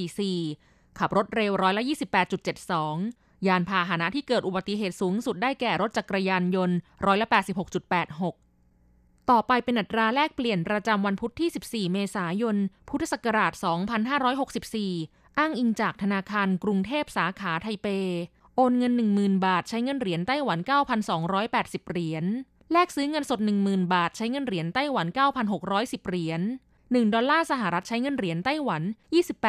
[0.04, 0.69] 36.44
[1.00, 1.84] ขับรถเร็วร้อยละ
[2.66, 7.28] 28.72 ยานพาหนะที่เกิดอุบัติเหตุสูงสุดได้แก่รถจักรยานยนต์ร้อยละ
[8.50, 12.56] 86.86 ต่อไปเป็นอัตราแลกเปลี่ยนประจำวันพุธที่ 14 เมษายน
[12.90, 13.54] พุทธศักราช
[14.66, 17.88] 2564 อ้างอิงจากธนาคารกรุงเทพสาขาไทเป
[18.56, 20.60] โอนเงิน 10,000 บาทใช้เงินเหรียญไต้หวัน
[21.26, 22.26] 9,280 เหรียญ
[22.72, 25.08] แลกซื้อเงินสด 10,000 บาทใช้เงินเหรียญไต้หวัน
[25.58, 26.42] 9,610 เหรียญ
[26.92, 28.82] 1 ดอลลาร์สหรัฐใช้เงินเหรียญไต้หวัน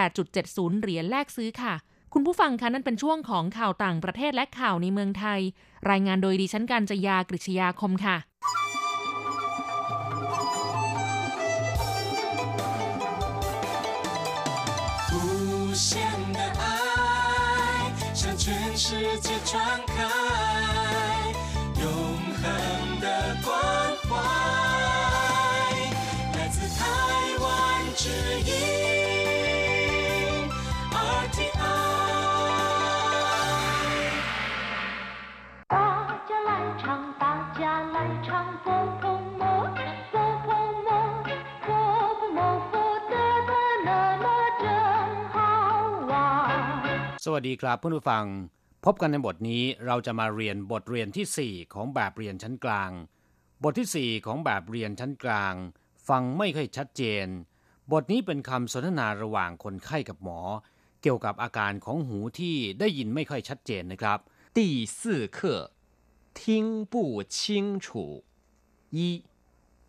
[0.09, 1.75] 28.70 เหรียญแลกซื้อค่ะ
[2.15, 5.41] คุณผู้ฟังคะนั่นเป็นช่วงของข่าวต่างประเทศและข่าวในเมืองไทย
[5.91, 8.17] รายงานโดยดิฉันการจยากริชยาคมค่ะ
[47.24, 48.26] สวัสดีครับเพื่อนผู้ฟัง
[48.86, 52.92] พบกันในบทนี้เราจะมาเรียนบทเรียนที่ 4 ของแบบเรียนชั้นกลาง
[53.64, 55.54] บทที่ 4 ของแบบเรียนชั้นกลาง
[56.08, 57.28] ฟังไม่ค่อยชัดเจน
[57.92, 60.40] บทนี้เป็นคำสนทนาระหว่างคนไข้กับหมอ
[61.02, 64.20] เกี่ยวกับอาการของหูที่ได้ยินไม่ค่อยชัดเจนนะครับ
[64.58, 64.60] 第
[64.98, 65.00] 四
[65.38, 65.40] 课，
[66.40, 66.96] 听不
[67.36, 67.38] 清
[67.84, 67.88] 楚。
[68.98, 69.00] 一，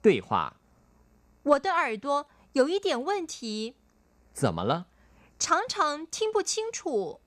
[0.04, 0.28] 对话，
[1.50, 2.06] 我的耳朵
[2.58, 3.74] 有一点问题，
[4.40, 4.72] 怎么了？
[5.40, 7.20] 常常听不清楚。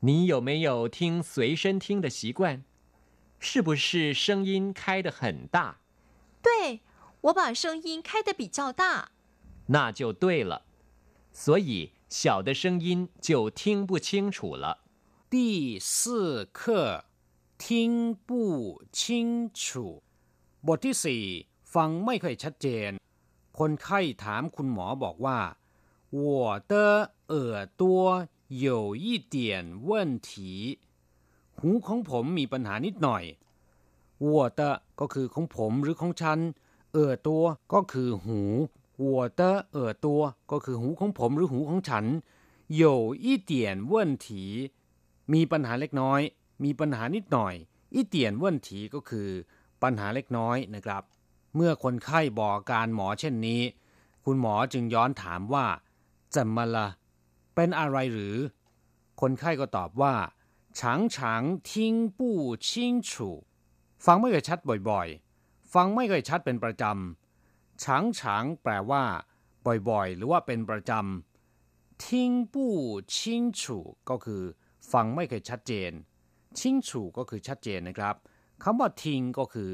[0.00, 2.62] 你有没有听随身听的习惯？
[3.40, 5.76] 是不是声音开得很大？
[6.42, 6.80] 对，
[7.22, 9.10] 我把声音开得比较大。
[9.68, 10.62] 那就对了。
[11.32, 14.84] 所以小的声音就听不清楚了。
[15.30, 17.04] 第四课
[17.58, 20.02] 听不清楚
[20.62, 21.24] บทที่สี่
[21.74, 22.90] ฟังไม่ค่อยชัดเจน
[23.58, 25.38] คนไข้ถามคุณหมอบอกว่า
[26.12, 26.72] 我的
[27.28, 29.36] 耳朵有一点
[29.88, 30.78] 问题
[31.60, 33.24] หูของผมมีปัญหานิดหน่อย
[34.32, 34.60] 我的
[35.00, 36.38] ก็คือของผมหรือของฉัน
[36.92, 38.40] เออตัวก็คือหู
[39.04, 39.06] 我
[39.40, 39.42] 的
[39.76, 40.06] 耳朵
[40.50, 42.04] ก็คือหูของผมหรือหูของฉัน
[42.82, 42.82] 有
[43.24, 43.52] 一点
[43.92, 43.94] 问
[44.26, 44.28] 题
[45.32, 46.20] มีปัญหาเล็กน้อย
[46.64, 47.54] มีปัญหานิดหน่อย
[47.94, 49.28] อีเตียนเว่นถีก็คือ
[49.82, 51.02] ปัญหาเล็กน้อยนะครับ
[51.54, 53.62] เมื่อคนไข้บอกการหมอเช่นนี้
[54.24, 55.66] คุณหมอจึงย้อนถามว่า
[56.34, 56.88] จะมาละ
[57.54, 58.36] เป็นอะไรหรือ
[59.20, 60.14] คนไข้ก็ตอบว่า
[60.78, 60.80] 常
[61.14, 61.16] 常
[61.68, 61.70] 听
[62.18, 62.20] 不
[62.66, 62.68] 清
[63.08, 63.10] 楚
[64.04, 64.58] ฟังไม่ค่อยชัด
[64.90, 67.84] บ่อยๆ ฟังไม่ค่อยชัดเป็นประจำ常
[68.18, 68.20] 常
[68.62, 69.02] แปลว่า
[69.88, 72.04] บ่อยๆ หรือว่าเป็นประจำ听
[72.52, 72.54] 不
[73.14, 73.14] 清
[73.60, 73.62] 楚
[74.08, 74.42] ก็คือ
[74.92, 75.92] ฟังไม่เคยชัดเจน
[76.58, 78.14] ชิงฉูก็คือชัดเจนนะครับ
[78.62, 79.72] คำว่าทิงก็คือ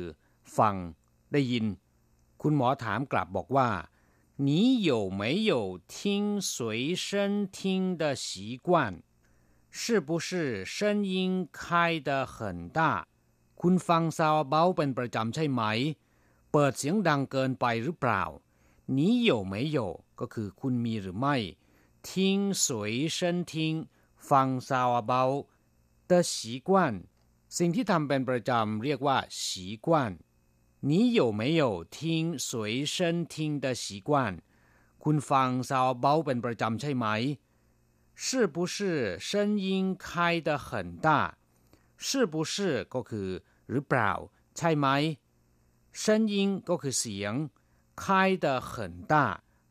[0.58, 0.74] ฟัง
[1.32, 1.64] ได้ยิน
[2.42, 3.68] คุณหมอถามกลับบอกว่า
[4.38, 9.02] 你有没有听随身听的习惯
[9.70, 13.06] 是不是声音开得很大
[13.60, 15.62] คุณฟังซาวเบาเป็นประจำใช่ไหม
[16.52, 18.22] เปิดเสียงดังเกินไปหรือเปล่า
[18.96, 19.78] 你有没有
[20.20, 21.36] ก็คือคุณมีหรือไม่
[22.06, 22.08] 听
[22.64, 22.66] 随
[23.16, 23.18] 身
[23.50, 23.52] 听
[24.28, 25.22] ฟังซาวเบา
[26.10, 26.34] 的习
[26.68, 26.70] 惯
[27.58, 29.42] สิ่งที่ทำเป็นประจำเรียกว่า习
[29.86, 29.88] 惯
[30.80, 34.42] 你有没有听随身听的习惯
[35.02, 37.06] คุณฟังซาวเบาเป็นประจำใช่ไหม
[38.24, 41.08] 是不是声音开得很大
[41.96, 43.28] 是不是ก็คือ
[43.70, 44.12] หรือเปล่า
[44.56, 44.86] ใช่ไหม
[46.02, 46.34] 声音
[46.68, 47.34] ก็คือเสียง
[48.02, 48.72] 开得很
[49.12, 49.14] 大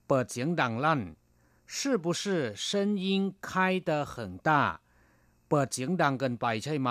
[0.07, 1.01] เปิดเสียงดังลั่น
[1.73, 2.23] 是不是
[2.67, 3.05] 声音
[3.47, 4.49] 开得很大
[5.49, 6.89] เปิดเสียงดังเกินไปใช่ไหม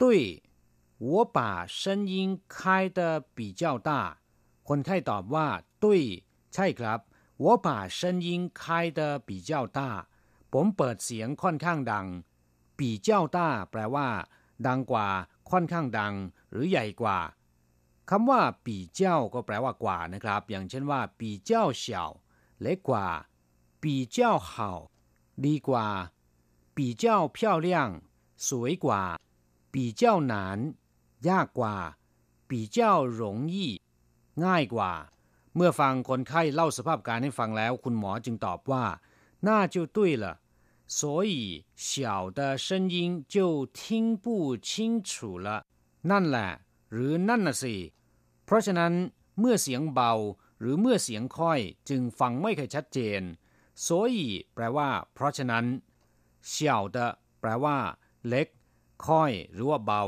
[0.00, 0.04] 对
[0.98, 3.90] 我把声音开得比较大
[4.68, 5.46] คนไข้ตอบว่า
[5.82, 6.00] ตุ้ย
[6.54, 6.98] ใช่ครับ
[7.42, 7.68] 我把
[7.98, 8.28] 声音
[8.60, 9.78] 开得比较大
[10.52, 12.06] ผมเปิดเสียงค่อนข้างดัง
[12.78, 13.38] 比较大
[13.70, 14.08] แปลว่า
[14.66, 15.08] ดังกว่า
[15.50, 16.14] ค่อนข้างดัง
[16.50, 17.18] หรือใหญ่กว่า
[18.10, 22.04] คำว่าปีเจ้าก็แปลว่ากว่านะครับ อย่างเช่นว่าปีเจ้าเฉา
[22.60, 23.06] เล็กกว่า
[23.82, 24.52] ปีเจ้า好
[25.46, 25.86] ดีกว่า
[26.76, 27.04] 比较
[27.36, 27.68] 漂亮
[28.48, 29.02] สวยกว่า
[29.74, 30.34] 比较难
[31.28, 31.76] ยากกว่า
[32.48, 32.78] 比较
[33.20, 33.22] 容
[33.54, 33.56] 易
[34.44, 34.92] ง่ายกว่า
[35.56, 38.84] เมื่อฟังคนไข้เล่าสภาพการให้ฟังแล้ว คุณหมอจึงตอบว่า
[39.46, 40.24] 那就对了
[40.98, 41.34] 所以
[41.74, 42.96] 小的声音
[43.34, 43.36] 就
[43.78, 44.26] 听不
[44.68, 44.70] 清
[45.08, 45.48] 楚了
[46.10, 46.50] นั่นแหละ
[46.92, 47.74] หรือนั่นน่ะสิ
[48.44, 48.92] เพราะฉะนั้น
[49.38, 50.12] เมื่อเสียงเบา
[50.60, 53.22] หรือเมื่อเสียงค่อย จึงฟังไม่ค่อยชัดเจน
[53.86, 54.18] 所以
[54.54, 55.64] แปลว่า เพราะฉะนั้น
[56.48, 56.96] เฉียว的
[57.40, 57.76] แปลว่า
[58.28, 58.48] เล็ก
[59.04, 60.02] ค่อย หรือว่าเบา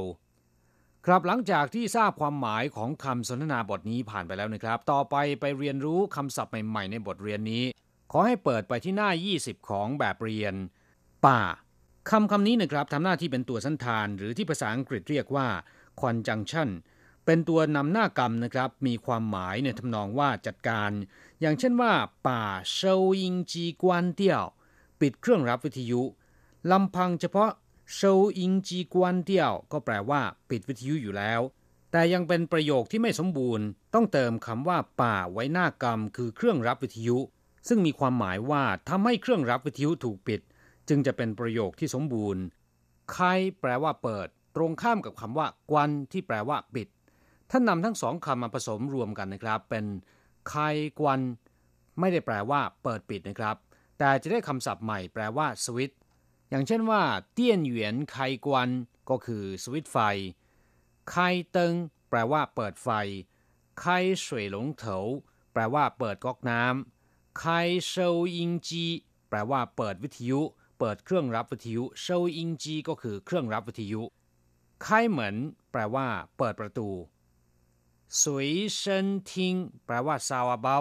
[1.12, 7.64] ครับหลังจากที่ทราบความหมายของคำสนทนาบทนี้ผ่านไปแล้วนะครับ ต่อไปไปเรียนรู้คำศัพท์ใหม่ๆในบทเรียนนี้
[8.12, 10.54] ขอให้เปิดไปที่หน้า 20 ของแบบเรียน
[11.26, 11.42] ป่า
[12.10, 15.48] คำคำนี้นะครับทำหน้าที่เป็นตัวสันธาน หรือที่ภาษาอังกฤษเรียกว่า
[16.02, 16.70] conjunction
[17.26, 20.92] เป็นตัวนำหน้ากรรมนะครับ มีความหมายในทำนองว่าจัดการ
[21.42, 21.94] อย่างเช่นว่า
[22.28, 24.46] ป่าเชาอิงจีกวนเตี้ยว
[25.00, 26.02] ปิดเครื่องรับวิทยุ
[26.72, 27.52] ลำพังเฉพาะ
[27.94, 31.42] เชาอิงจีกวนเตี้ยวก็แปลว่าปิดวิทยุอยู่แล้ว
[31.92, 37.18] แต่ยังเป็นประโยคที่ไม่สมบูรณ์ ต้องเติมคำว่า ป่าไว้หน้ากรรม คือเครื่องรับวิทยุ
[37.68, 40.42] ซึ่งมีความหมายว่าทำให้เครื่องรับวิทยุถูกปิด
[40.90, 42.44] จึงจะเป็นประโยคที่สมบูรณ์
[43.12, 43.18] ไค
[43.62, 46.88] แปลว่าเปิด ตรงข้ามกับคำว่ากวนที่แปลว่าปิด
[47.52, 49.86] ท่านนำทั้งสองคำมาผสมรวมกันนะครับ เป็น
[50.50, 50.56] ไค
[51.00, 51.20] กวน
[52.00, 53.56] ไม่ได้แปลว่า เปิดปิดนะครับ
[54.00, 55.94] แต่จะได้คำศัพท์ใหม่แปลว่าสวิต
[56.50, 58.70] อย่างเช่นว่าเตี้ยนเหวียนไขกวน
[59.10, 59.98] ก็คือสวิตไฟ
[61.10, 61.16] ไข
[61.52, 61.74] เติง
[62.10, 62.90] แปลว่าเปิดไฟ
[63.80, 63.86] ไข
[64.26, 64.98] สวยหลงเถา
[65.54, 67.46] แปลว่าเปิดก๊อกน้ำไข
[67.88, 67.96] โซ
[68.38, 68.86] ยิงจี
[69.30, 70.42] แปลว่าเปิดวิทยุ
[70.80, 72.08] เปิดเครื่องรับวิทยุโซ
[72.38, 74.02] ยิงจีก็คือเครื่องรับวิทยุ
[74.84, 75.36] ไขเหมือน
[75.72, 76.08] แปลว่า
[76.38, 76.90] เปิดประตู
[78.22, 79.54] สวยเชนทิง
[79.86, 80.78] แปลว่าซาวาเบา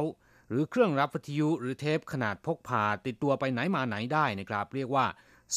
[0.49, 5.07] หรือเครื่องรับวิทยุหรือเทปขนาดพกพาติดตัวไปไหนมาไหนได้นะครับ เรียกว่า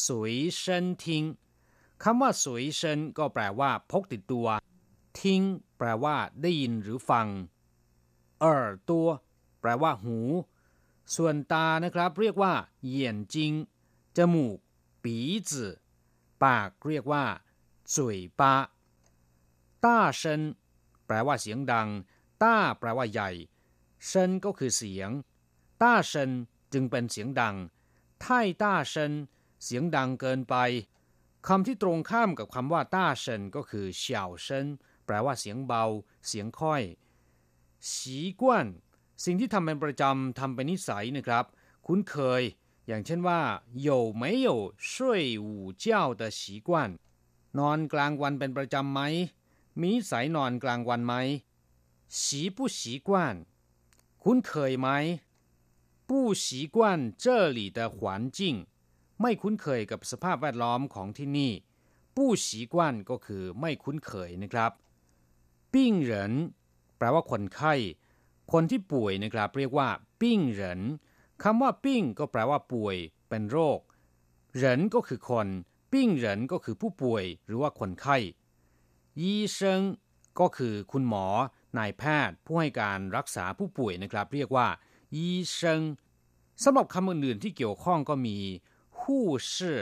[0.06, 1.24] สุยเชินทิ้ง
[2.02, 4.46] คำว่าสุยเชินก็แปลว่า พกติดตัว
[5.20, 5.42] ทิ้ง
[5.78, 7.26] แปลว่า ได้ยินหรือฟัง
[8.40, 9.08] เอ่อตัว
[9.60, 10.18] แปลว่า หู
[11.16, 12.52] ส่วนตานะครับ เรียกว่า
[12.84, 13.52] เหยียนจิง
[14.16, 14.58] จมูก
[15.02, 15.16] ปี
[15.50, 15.66] จื
[16.42, 17.24] ปากเรียกว่า
[17.94, 18.54] จุยปา
[19.84, 20.40] ต้าเชิน
[21.06, 21.88] แปลว่าเสียงดัง
[22.42, 23.30] ต้าแปลว่าใหญ่
[24.06, 25.10] เชินก็คือเสียง
[25.82, 26.30] ต้าเชิน
[26.72, 27.56] จึงเป็นเสียงดัง
[28.20, 28.26] ไท
[28.62, 29.12] ต้าเชิน
[29.63, 30.55] เสียงดังเกินไป
[31.47, 34.67] คำที่ตรงข้ามกับคำว่าต้าเซินก็คือเฉาเซิน
[35.05, 35.83] แปลว่าเสียงเบา
[36.27, 36.83] เสียงค่อย
[37.93, 38.67] สีกวน
[39.23, 41.45] สิ่งที่ทำเป็นประจำทำเป็นนิสัยนะครับ
[41.85, 42.41] คุ้นเคย
[42.87, 43.41] อย่างเช่นว่า
[43.87, 43.89] 有
[44.21, 44.49] 没有
[44.89, 44.91] 睡
[45.45, 45.47] 午
[45.83, 45.85] 觉
[46.19, 46.69] 的习惯
[47.59, 49.01] นอนกลางวันเป็นประจำไหม
[49.79, 51.13] มีนิสัยนอนกลางวันไหม
[52.19, 53.09] 习不习惯
[54.23, 54.87] คุ้นเคยไหม
[56.07, 56.45] 不习
[56.75, 56.77] 惯
[57.23, 57.25] 这
[57.57, 57.97] 里的环
[58.37, 58.39] 境
[59.22, 61.52] ไม่คุ้นเคยกับสภาพแวดล้อมของที่นี่
[62.16, 64.72] ผู้ฉีกว่นก็คือไม่คุ้นเคยนะครับ
[65.72, 66.32] ปิ้งเหริน
[66.98, 67.74] แปลว่าคนไข้
[68.52, 69.88] คนที่ป่วยนะครับ เรียกว่า
[70.20, 70.80] ปิ้งเหริน
[71.42, 72.96] คำว่าปิ้งก็แปลว่าป่วย
[73.28, 73.80] เป็นโรค
[74.54, 75.48] เหรินก็คือคน
[75.92, 78.16] ปิ้งเหรินก็คือผู้ป่วยหรือว่าคนไข้
[79.20, 79.82] 醫生
[80.40, 81.26] ก็คือคุณหมอ
[81.78, 84.66] นายแพทย์ ผู้ให้การรักษาผู้ป่วยนะครับ เรียกว่า
[85.16, 85.82] 醫生
[86.64, 88.38] สำหรับคำอื่นๆที่เกี่ยวข้องก็มี
[89.02, 89.78] 護士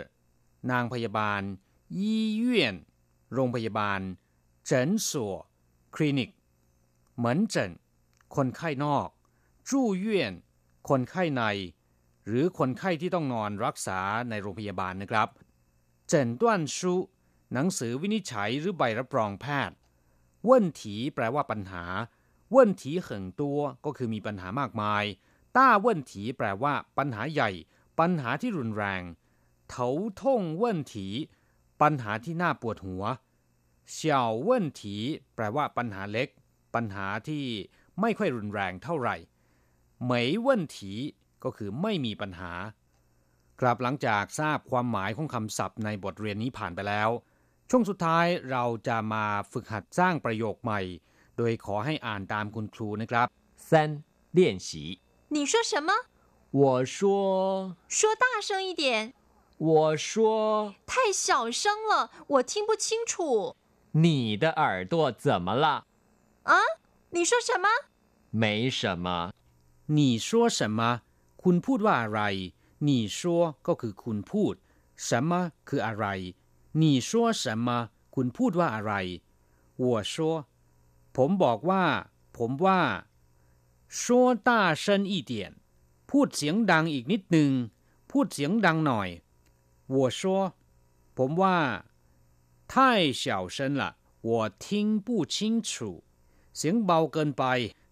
[0.71, 1.43] นางพยาบาล
[2.01, 2.75] 醫院
[3.35, 4.01] โรงพยาบาล
[4.67, 5.35] 診所
[5.95, 6.31] คลินิก
[7.17, 7.73] 門診
[8.37, 9.09] คนไข้นอก
[9.69, 10.33] 住院
[10.89, 11.43] คนไข้ใน
[12.27, 15.29] หรือคนไข้ที่ต้องนอนรักษาในโรงพยาบาลนะครับ
[16.09, 16.95] เจินต้วนชู
[17.53, 19.77] หนังสือวินิจฉัยหรือใบรับรองแพทย์
[20.45, 21.85] เว่นถีแปลว่าปัญหา
[22.51, 25.05] เว่นถีเหิงตัวก็คือมีปัญหามากมาย
[25.57, 27.51] ต้าเว่นถีแปลว่าปัญหาใหญ่
[28.00, 29.02] ปัญหาที่รุนแรง
[29.70, 29.90] เถา
[30.22, 31.08] ท่งเว่นถี
[31.82, 33.04] ปัญหาที่น่าปวดหัว
[33.92, 34.96] เฉียวเว่นถี
[35.36, 36.28] แปลว่าปัญหาเล็ก
[36.76, 37.46] ปัญหาที่
[38.02, 39.16] ไม่ค่อยรุนแรงเท่าไหร่
[40.04, 40.94] เหมยเว่นถี
[41.44, 42.54] ก็คือไม่มีปัญหา
[43.60, 47.10] ครับหลังจากทราบความหมายของคำศัพท์ในบทเรียนนี้ผ่านไปแล้ว
[47.70, 50.82] ช่วงสุดท้ายเราจะมาฝึกหัดสร้างประโยคใหม่
[51.38, 53.28] โดยขอให้อ่านตามคุณครูนะครับ
[53.70, 53.72] 三
[54.38, 54.70] 练习
[55.36, 55.92] 你说什么？
[56.52, 59.14] 我说说大声一点。
[59.58, 63.56] 我说太小声了，我听不清楚。
[63.92, 65.86] 你的耳朵怎么了？
[66.44, 66.56] 啊？
[67.12, 67.68] 你说什么？
[68.32, 69.34] 没什么。
[69.88, 71.04] 你说什么
[71.42, 72.22] คุณพูดว่าอะไร
[72.88, 74.56] 你说ก็คือคุณพูด
[74.96, 76.06] 什么คืออะไร
[76.82, 77.68] 你说什么
[78.16, 78.94] คุณพูดว่าอะไร
[79.84, 80.46] 我说
[81.16, 81.84] ผมบอกว่า
[82.38, 82.82] ผมว่า
[83.88, 85.56] 说大声一点
[86.12, 87.52] พูดเสียงดังอีกนิดหนึ่ง
[88.12, 89.10] พูดเสียงดังหน่อย
[89.96, 90.22] 我说
[91.18, 91.58] ผมว่า
[92.72, 92.74] 太
[93.22, 93.24] 小
[93.56, 93.84] 声了
[94.28, 94.30] 我
[94.66, 94.66] 听
[95.06, 95.36] 不清
[95.70, 95.72] 楚
[96.58, 97.44] เสียงเบาเกินไป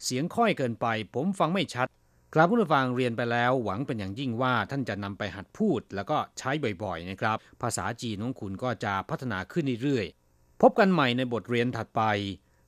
[0.04, 1.88] เสียงค่อยเกินไป ผมฟังไม่ชัด
[2.34, 6.52] ครับผู้ฟังเรียนไปแล้ว หวังเป็นอย่างยิ่งว่าท่านจะนำไปหัดพูด แล้วก็ใช้
[6.84, 12.02] บ่อยๆนะครับ ภาษาจีนของคุณก็จะพัฒนาขึ้นเรื่อยๆ พบกันใหม่ในบทเรียนถัดไป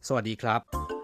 [0.07, 0.98] สวัสดีครับ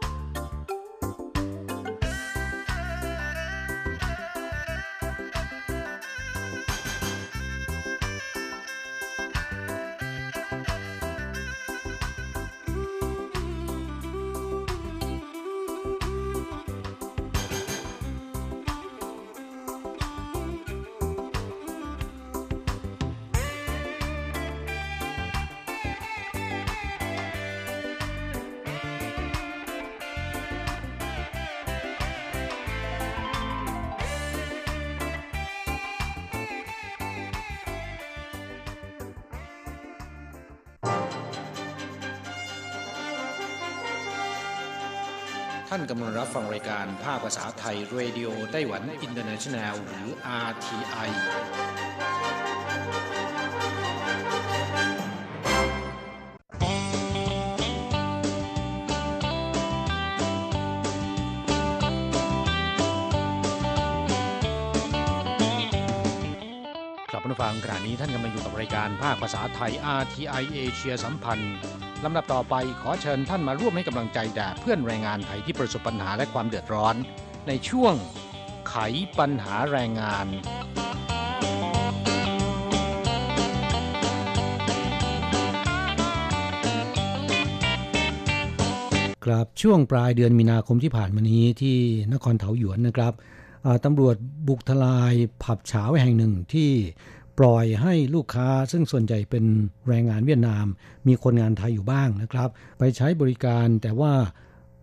[47.06, 50.08] ภาคภาษาไทย Radio Taiwan International หรือ
[50.48, 51.08] RTI
[67.10, 71.54] ครับผู้ฟังขณะนี้ท่านกำลังอยู่กับรายการภาคภาษาไทย RTI เอเชียสัมพันธ์
[72.04, 76.94] ลำดับต่อไปขอเชิญท่านมาร่วมให้กำลังใจแด่เพื่อนแรงงานไทยที่ประสบปัญหาและความเดือดร้อน
[77.48, 77.94] ในช่วง
[78.68, 78.74] ไข
[79.18, 80.26] ปัญหาแรงงาน
[89.24, 91.76] ครับช่วงปลายเดือนมีนาคมที่ผ่านมานี้ที่
[92.12, 93.12] นครเถาหยวนนะครับ
[93.84, 94.16] ตำรวจ
[94.48, 96.70] บุกทลายผับเฉาแห่งหนึ่งที่
[97.38, 99.44] ปล่อยให้ลูกค้าซึ่งส่วนใหญ่เป็น
[99.88, 100.66] แรงงานเวียดนาม
[101.06, 104.12] มีคนงานไทยอยู่บ้างนะครับ ไปใช้บริการแต่ว่า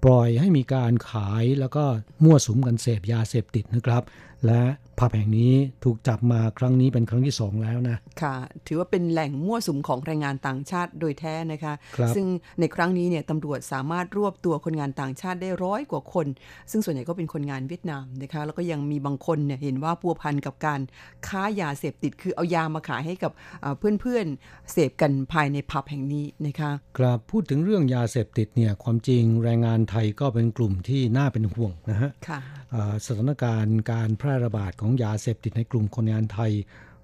[0.04, 1.86] ปล่อยให้มีการขายแล้วก็
[2.24, 4.04] มั่วสุมกันเสพยาเสพติดนะครับ
[4.46, 4.63] และ
[4.99, 5.53] ผับแห่งนี้
[5.84, 8.36] ถูกจับมาครั้งนี้เป็นครั้งที่สองแล้วนะค่ะ
[8.67, 12.25] ถือว่าเป็นแหล่งมั่วสุมของแรงงานต่างชาติโดยแท้นะคะครับซึ่ง
[12.60, 16.27] ในครั้งนี้เนี่ยตำรวจสามารถรวบตัวคนงานต่างชาติได้ร้อยกว่าคน
[16.71, 20.79] ซึ่งส่วนใหญ่ก็เป็นคนงานเวียดนามนะคะแล้วก็ยังมีบางคนเนี่ยเห็นว่าพัวพันกับการ
[21.27, 23.32] ค้ายาเสพติดคือเอายามาขายให้กับ
[23.63, 32.62] อ่าเพื่อนๆเสพกันภายในผับแห่งนี้นะคะครับพูดถึงเรื่องยาเสพติดเนี่ยความจริงแรงงานไทยก็เป็นกลุ่มที่น่าเป็นห่วงนะฮะค่ะอ่า
[33.06, 36.52] สถานการณ์การแพร่ระบาดของยาเสพติดในกลุ่มคนงานไทย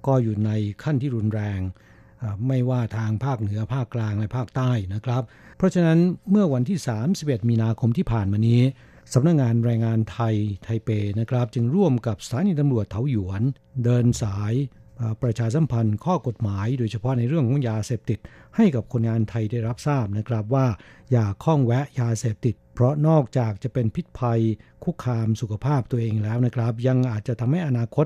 [0.07, 0.51] ก็อยู่ใน
[0.83, 1.59] ขั้นที่รุนแรง
[2.47, 5.23] ไม่ว่าทางภาคเหนือภาคกลางและภาคใต้นะครับ
[5.57, 5.99] เพราะฉะนั้น
[6.31, 6.79] เมื่อวันที่
[7.13, 8.61] 31 มีนาคมที่ผ่านมานี้
[9.13, 13.41] สำนักงานแรงงานไทยไทเปนะครับ จึงร่วมกับสถานีตำรวจเถาหยวน
[13.83, 14.53] เดินสาย
[15.21, 18.19] ประชาสัมพันธ์ข้อกฎหมาย โดยเฉพาะในเรื่องของยาเสพติด
[18.55, 20.67] ให้กับคนงานไทยได้รับทราบนะครับว่า
[21.11, 24.41] อย่าข้องแวะยาเสพติด เพราะนอกจากจะเป็นพิษภัย
[24.83, 28.05] คุกคามสุขภาพตัวเองแล้วนะครับ ยังอาจจะทำให้อนาคต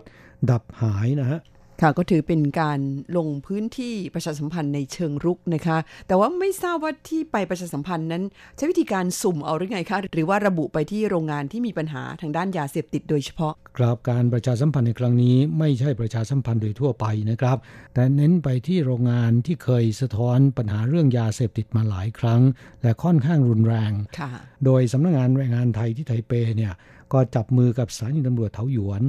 [0.51, 1.39] ดับหายนะฮะ
[1.83, 2.79] ค่ะก็ถือเป็นการ
[3.17, 8.23] ลงพื้นที่ประชาสัมพันธ์ในเชิงรุกนะคะ แต่ว่าไม่ทราบว่าที่ไปประชาสัมพันธ์นั้น
[8.57, 17.57] ใช้วิธีการสุ่มเอาหรือไงคะหรือว่าระบุไปที่โรงงานที่มีปัญหาทางด้านยาเสพติดโดยเฉพาะครับการประชาสัมพันธ์ในครั้งนี้ไม่ใช่ประชาสัมพันธ์โดยทั่วไปนะครับ
[17.93, 22.41] แต่เน้นไปที่โรงงานที่เคยสะท้อนปัญหาเรื่องยาเสพติดมาหลายครั้ง
[22.83, 24.31] และค่อนข้างรุนแรงค่ะ
[24.65, 26.73] โดยสำนักงานแรงงานไทยที่ไทเปเนี่ย
[27.13, 29.03] ก็จับมือกับสถานีตำรวจเถาหยวน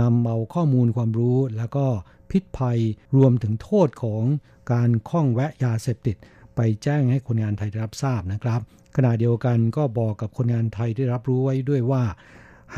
[0.00, 1.86] นำเอาข้อมูลความรู้แล้วก็
[2.30, 2.80] พิษภัย
[3.16, 4.24] รวมถึงโทษของ
[4.72, 6.16] การข้องแวะยาเสพติด
[6.56, 8.60] ไปแจ้งให้คนงานไทยได้รับทราบนะครับ
[8.96, 12.04] ขณะเดียวกันก็บอกกับคนงานไทยได้รับรู้ไว้ด้วยว่า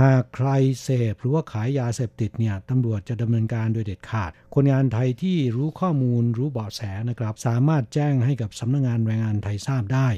[0.00, 0.48] หากใคร
[0.82, 10.08] เสพหรือว่าขายยาเสพติดเนี่ยตำรวจจะดำเนินการโดยเด็ดขาด คนงานไทยที่รู้ข้อมูลรู้เบาะแสนะครับ สามารถแจ้งให้กับสำนักงานแรงงานไทยทราบได้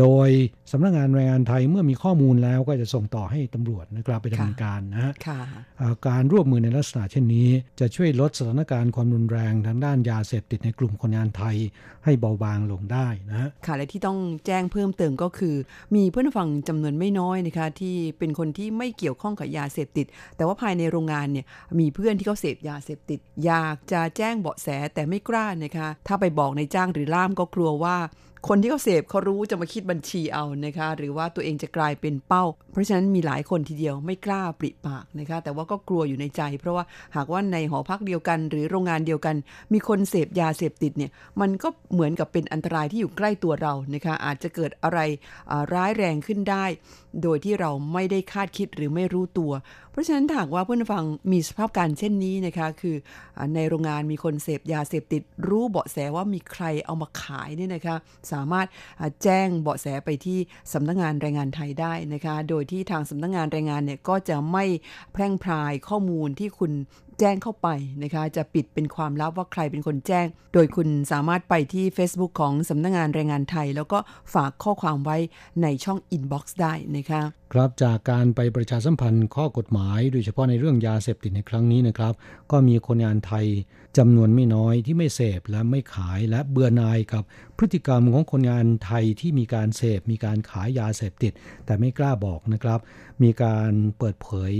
[0.00, 0.28] โดย
[0.72, 5.40] สำนักงานแรงงานไทยเมื่อมีข้อมูลแล้วก็จะส่งต่อให้ตำรวจนะครับไปดำเนินการนะฮะค่ะ
[5.80, 7.48] อ่าการร่วมมือในลักษณะเช่นนี้
[7.80, 11.56] จะช่วยลดสถานการณ์ความรุนแรงทางด้านยาเสพติดในกลุ่มคนงานไทย
[12.04, 15.56] ให้เบาบางลงได้นะฮะค่ะและที่ต้องแจ้งเพิ่มเติมก็คือ
[15.94, 20.06] มีเพื่อนฟังจำนวนไม่น้อยนะคะที่เป็นคนที่ไม่เกี่ยวข้องกับยาเสพติด
[20.36, 21.46] แต่ว่าภายในโรงงานเนี่ย
[21.78, 27.96] มีเพื่อนที่เขาเสพยาเสพติด อยากจะแจ้งเบาะแสแต่ไม่กล้านะคะถ้าไปบอกในายจ้างหรือล่ามก็กลัวว่า
[28.50, 36.84] คนที่เขาเสพเขารู้จะมาคิดบัญชีเอานะคะ หรือว่าตัวเองจะกลายเป็นเป้า เพราะฉะนั้นมีหลายคนทีเดียวไม่กล้าปริปากนะคะ แต่ว่าก็กลัวอยู่ในใจ เพราะว่า
[37.16, 39.36] หากว่าในหอพักเดียวกัน หรือโรงงานเดียวกัน
[39.72, 44.98] มีคนเสพยาเสพติดเนี่ย มันก็เหมือนกับเป็นอันตรายที่อยู่ใกล้ตัวเรานะคะ อาจจะเกิดอะไร
[45.74, 46.64] ร้ายแรงขึ้นได้
[47.22, 49.52] โดยที่เราไม่ได้คาดคิดหรือไม่รู้ตัว
[49.90, 52.96] เพราะฉะนั้นถาหากว่าเพื่อนฟังมีสภาพการเช่นนี้นะคะคือ
[53.54, 57.96] ในโรงงานมีคนเสพยาเสพติด รู้เบาะแสว่ามีใครเอามาขายเนี่ยนะคะ
[58.32, 58.66] สามารถ
[59.22, 60.38] แจ้งเบาะแสไปที่
[60.72, 64.64] สำนักงานแรงงานไทยได้นะคะโดยที่ทางสำนักงานแรงงานเนี่ยก็จะไม่
[65.12, 66.72] แพร่งพรายข้อมูลที่คุณ
[67.20, 67.68] แจ้งเข้าไป
[68.02, 73.98] นะคะ จะปิดเป็นความลับว่าใครเป็นคนแจ้ง โดยคุณสามารถไปที่ Facebook ของสำนักงานแรงงานไทย แล้วก็
[74.34, 75.16] ฝากข้อความไว้
[75.62, 77.05] ในช่อง inbox ได้นะคะ
[77.52, 82.14] ครับจากการไปประชาสัมพันธ์ข้อกฎหมาย โดยเฉพาะในเรื่องยาเสพติดในครั้งนี้นะครับ
[82.50, 83.46] ก็มีคนงานไทย
[83.98, 87.22] จำนวนไม่น้อยที่ไม่เสพและไม่ขายและเบื่อหน่ายกับ
[87.56, 91.32] พฤติกรรมของคนงานไทยที่มีการเสพมีการขายยาเสพติด
[91.66, 92.80] แต่ไม่กล้าบอกนะครับ
[93.22, 94.52] มีการเปิดเผย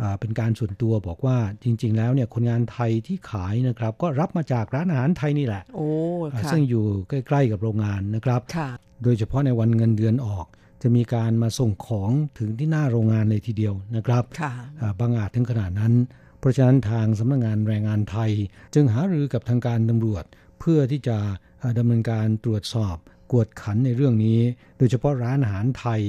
[0.00, 5.88] อ่าเป็นการส่วนตัวบอกว่าจริง ๆ แล้วเนี่ยคนงานไทยที่ขายนะครับ ก็รับมาจากร้านอาหารไทยนี่แหละ โอ้
[6.32, 8.68] อ่าค่ะซึ่งอยู่ใกล้ ๆ กับโรงงานนะครับค่ะ
[9.02, 10.46] โดยเฉพาะในวันเงินเดือนออก
[10.82, 15.94] จะมีการมาส่งของถึงที่หน้าโรงงานเลยทีเดียวนะครับค่ะอ่าบางอาจถึงขนาดนั้น
[16.38, 18.30] เพราะฉะนั้นทางสำนักงานแรงงานไทย
[18.74, 20.24] จึงหารือกับทางการตำรวจ
[20.58, 21.16] เพื่อที่จะ
[21.62, 22.96] อ่าดำเนินการตรวจสอบ
[23.32, 24.40] กวดขันในเรื่องนี้
[24.78, 26.00] โดยเฉพาะร้านอาหารไทย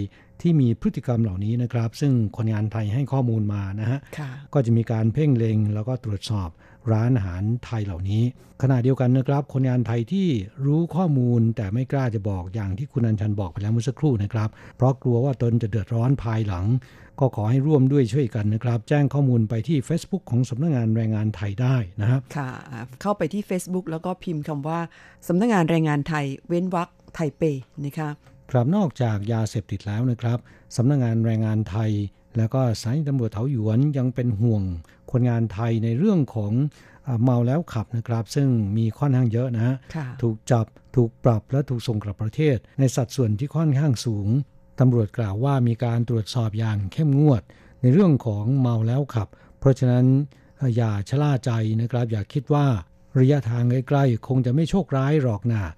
[0.41, 6.49] ที่มีพฤติกรรมเหล่านี้นะครับ ซึ่งคนงานไทยให้ข้อมูลมานะฮะค่ะก็จะมีการเพ่งเล็งแล้วก็ตรวจสอบ
[6.91, 8.23] ร้านอาหารไทยเหล่านี้
[8.61, 10.27] ขณะเดียวกันนะครับ คนงานไทยที่
[10.65, 16.65] รู้ข้อมูลแต่ไม่กล้าจะบอกอย่างที่คุณอัญชันบอกไปแล้วเมื่อสักครู่นะครับ เพราะกลัวว่าตนจะเดือดร้อนภายหลัง
[17.19, 22.49] ก็ขอให้ร่วมด้วยช่วยกันนะครับ แจ้งข้อมูลไปที่ Facebook ของสำนักงานแรงงานไทยได้นะครับค่ะ
[23.01, 24.79] เข้าไปที่ Facebook แล้วก็พิมพ์คำว่า
[25.27, 27.43] สำนักงานแรงงานไทย เว้นวรรคไทเป
[27.85, 28.09] นะคะ
[28.51, 30.37] ครับนอกจากยาเสพติดแล้วนะครับ
[30.75, 31.91] สำนักงานแรงงานไทย
[32.37, 34.63] แล้วก็สถานีตำรวจเถาหยวนยังเป็นห่วง
[35.13, 36.53] คนงานไทยในเรื่องของ
[37.07, 38.47] อ่าเมาแล้วขับนะครับ ซึ่ง
[38.77, 44.27] มีค่อนข้างเยอะนะฮะค่ะถูกจับถูกปรับและถูกส่งกลับประเทศ ในสัดส่วนที่ค่อนข้างสูง
[44.79, 47.41] ตำรวจกล่าวว่ามีการตรวจสอบอย่างเข้มงวด
[47.81, 49.27] ในเรื่องของเมาแล้วขับ
[49.59, 50.05] เพราะฉะนั้น
[50.57, 51.51] เอ่ออย่าชะล่าใจ
[51.81, 52.65] นะครับ อย่าคิดว่า
[53.19, 55.69] ระยะทางใกล้ๆคงจะไม่โชคร้ายหรอกนะอ่า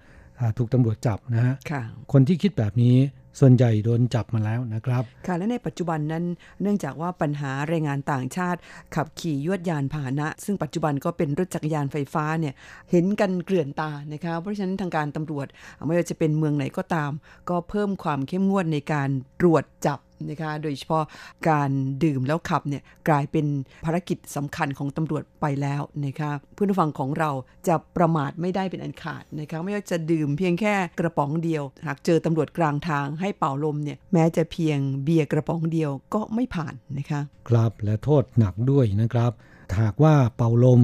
[0.58, 1.82] ถูกตำรวจจับนะฮะค่ะ
[2.12, 2.96] คนที่คิดแบบนี้
[3.40, 6.24] ส่วนใหญ่โดนจับมาแล้วนะครับ ค่ะ และในปัจจุบันนั้น
[6.62, 8.60] เนื่องจากว่าปัญหาแรงงานต่างชาติ
[8.94, 12.54] ขับขี่ยวดยานพาหนะ ซึ่งปัจจุบันก็เป็นรถจักรยานไฟฟ้าเนี่ย
[12.90, 15.46] เห็นกันเกลื่อนตานะคะ เพราะฉะนั้นทางการตำรวจ
[15.86, 17.12] ไม่ว่าจะเป็นเมืองไหนก็ตาม
[17.48, 19.08] ก็เพิ่มความเข้มงวดในการ
[19.40, 19.98] ตรวจจับ
[20.30, 21.04] นะคะโดยเฉพาะ
[21.48, 21.70] การ
[22.04, 23.46] ดื่มแล้วขับเนี่ยกลายเป็น
[23.84, 27.30] ภารกิจสำคัญของตำรวจไปแล้วนะคะเพื่อนฟังของเรา
[27.68, 39.32] จะประมาทไม่ได้เป็นอันขาดนะคะไม่ว่าจะดื่มเพียงแค่กระป๋องเดียว หากเจอตำรวจกลางทางให้เป่าลมเนี่ยแม้จะเพียงเบียร์กระป๋องเดียวก็ไม่ผ่านนะคะครับและโทษหนักด้วยนะครับ
[39.80, 40.82] หากว่าเป่าลม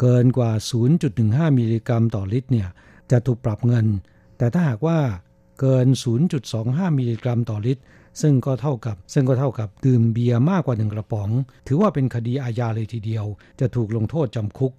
[0.00, 0.50] เกินกว่า
[1.04, 2.68] 0.15 มิลลิกรัมต่อลิตรเนี่ย
[3.10, 3.86] จะถูกปรับเงิน
[4.38, 4.98] แต่ถ้าหากว่า
[5.60, 5.86] เกิน
[6.42, 7.82] 0.25 มิลลิกรัมต่อลิตร
[8.20, 11.30] ซึ่งก็เท่ากับ ซึ่งก็เท่ากับดื่มเบียร์มากกว่าหนึ่งกระป๋อง
[11.68, 13.24] ถือว่าเป็นคดีอาญาเลยทีเดียว
[13.60, 14.72] จะถูกลงโทษจำคุก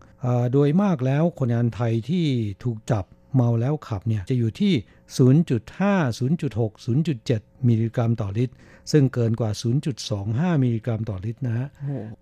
[0.53, 2.25] โดยมากแล้วคนงานไทยที่
[2.63, 4.73] ถูกจับเมาแล้วขับเนี่ยจะอยู่ที่
[5.17, 8.53] 0.5 0.6 0.7 มิลลิกรัมต่อลิตร
[8.91, 9.51] ซึ่งเกินกว่า
[10.07, 11.67] 0.25 มิลลิกรัมต่อลิตรนะฮะ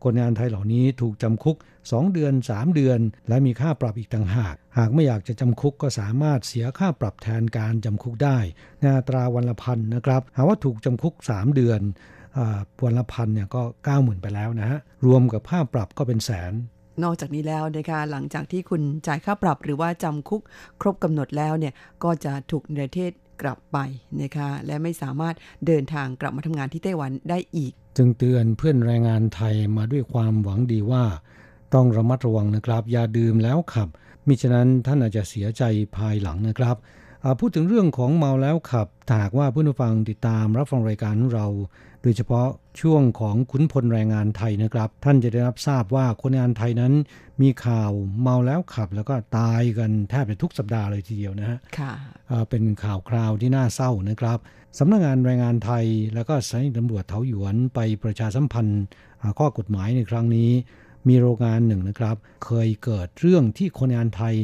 [0.03, 8.37] คนงานไทยเหล่านี้ถูกจำคุก 2 เดือน 3 เดือน และมีค่าปรับอีกต่างหาก หากไม่อยากจะจำคุกก็สามารถเสียค่าปรับแทนการจำคุกได้
[8.81, 11.81] ในอัตราวันละพันนะครับ หากว่าถูกจำคุก 3 เดือน
[12.37, 13.61] อาวันละพันเนี่ยก็
[13.93, 16.53] 90,000 ไปแล้วนะฮะ รวมกับค่าปรับก็เป็นแสน
[17.03, 20.41] นอกจากนี้แล้วนะคะหลังจากที่คุณจ่ายค่าปรับหรือว่าจำคุก
[20.81, 23.11] ครบกำหนดแล้วเนี่ยก็จะถูกในประเทศ
[23.41, 23.77] กลับไป
[24.21, 25.35] นะคะและไม่สามารถ
[25.67, 31.03] เดินทางกลับมาทำงานที่ไต้หวันได้อีก จึงเตือนเพื่อนแรงงานไทยมาด้วยความหวังดีว่า
[31.73, 33.89] ต้องระมัดระวังนะครับ อย่าดื่มแล้วขับ
[34.27, 35.63] มิฉะนั้นท่านอาจจะเสียใจ
[35.97, 36.75] ภายหลังนะครับ
[37.39, 41.47] พูดถึงเรื่องของเมาแล้วขับถ้าหากว่าเพื่อนผู้ฟังติดตามรับฟังรายการของเรา
[42.01, 42.47] โดยเฉพาะ
[42.81, 46.93] ช่วงของขุนพลแรงงานไทยนะครับ ท่านจะได้รับทราบว่าคนงานไทยนั้น
[47.41, 47.91] มีข่าว
[48.21, 51.93] เมาแล้วขับ แล้วก็ตายกันแทบจะทุกสัปดาห์เลยทีเดียวนะฮะค่ะ
[52.31, 54.39] อ่าเป็นข่าวคราวที่น่าเศร้านะครับ
[54.79, 58.81] สำนักงานแรงงานไทย แล้วก็สถานีตำรวจเถาหยวนไปประชาสัมพันธ์
[59.21, 60.49] อ่าข้อกฎหมายในครั้งนี้
[61.07, 62.15] มีโรงงานหนึ่งนะครับ
[62.45, 64.35] เคยเกิดเรื่องที่คนงานไทย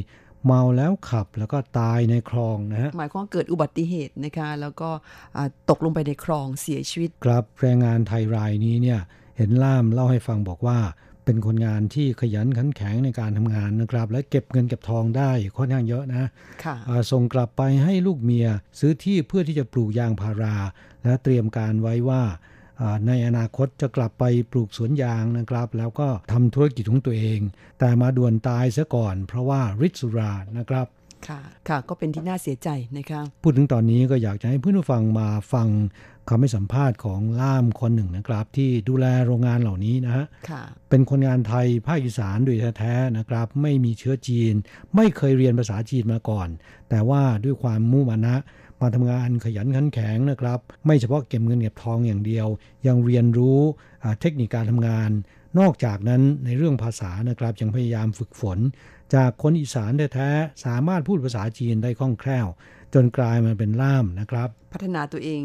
[0.46, 4.90] เมาแล้วขับแล้วก็ตายในคลองนะฮะหมายความว่าเกิดอุบัติเหตุนะคะแล้วก็
[5.38, 9.00] อ่าตกลงไปในคลองเสียชีวิต ครับแรงงานไทยรายนี้เนี่ย
[9.38, 10.80] เห็นล่ามเล่าให้ฟังบอกว่า
[11.26, 16.30] เป็นคนงานที่ขยันขันแข็งในการทำงานนะครับ และเก็บเงินเก็บทองได้ค่อนข้างเยอะนะ
[16.64, 18.48] ค่ะอ่าส่งกลับไปให้ลูกเมีย
[18.80, 20.56] ซื้อที่เพื่อที่จะปลูกยางพารา
[21.04, 22.40] และเตรียมการไว้ว่าอ่า
[23.08, 27.40] ในอนาคตจะกลับไปปลูกสวนยางนะครับ แล้วก็ทำธุรกิจของตัวเอง
[27.80, 30.88] แต่มาด่วนตายซะก่อน เพราะว่าฤทธิ์สุรานะครับ
[31.28, 35.68] ค่ะค่ะก็เป็นที่น่าเสียใจนะคะพูดถึงตอนนี้ก็อยากจะให้เพื่อนผู้ฟังมาฟัง
[36.30, 44.54] คำให้สัมภาษณ์ของล่ามคนหนึ่งนะครับ ที่ดูแลโรงงานเหล่านี้นะฮะค่ะเป็นคนงานไทยภาคอีสานโดยแท้ๆนะครับ ไม่มีเชื้อจีน
[44.96, 46.48] ไม่เคยเรียนภาษาจีนมาก่อน
[46.90, 48.38] แต่ว่าด้วยความมุ่งมานะ
[48.82, 52.48] มาทำงานขยันขันแข็งนะครับ ไม่เฉพาะเก็บเงินเก็บทองอย่างเดียว
[52.88, 53.60] ยังเรียนรู้
[54.20, 55.10] เทคนิคการทำงาน
[55.60, 58.60] นอกจากนั้นในเรื่องภาษานะครับยังพยายามฝึกฝน
[59.16, 62.48] จากคนอีสานแท้ๆสามารถพูดภาษาจีนได้คล่องแคล่ว
[62.94, 65.42] จนกลายมาเป็นล่ามนะครับ พัฒนาตัวเอง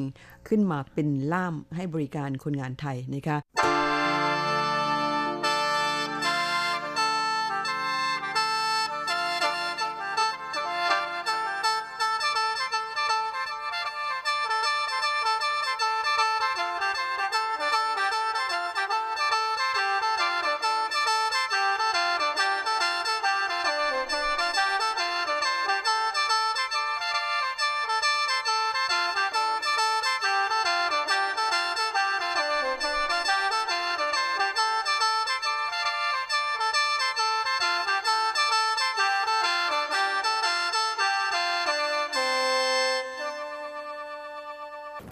[0.49, 3.88] ขึ้นมาเป็นล่ามให้บริการคนงานไทยนะคะ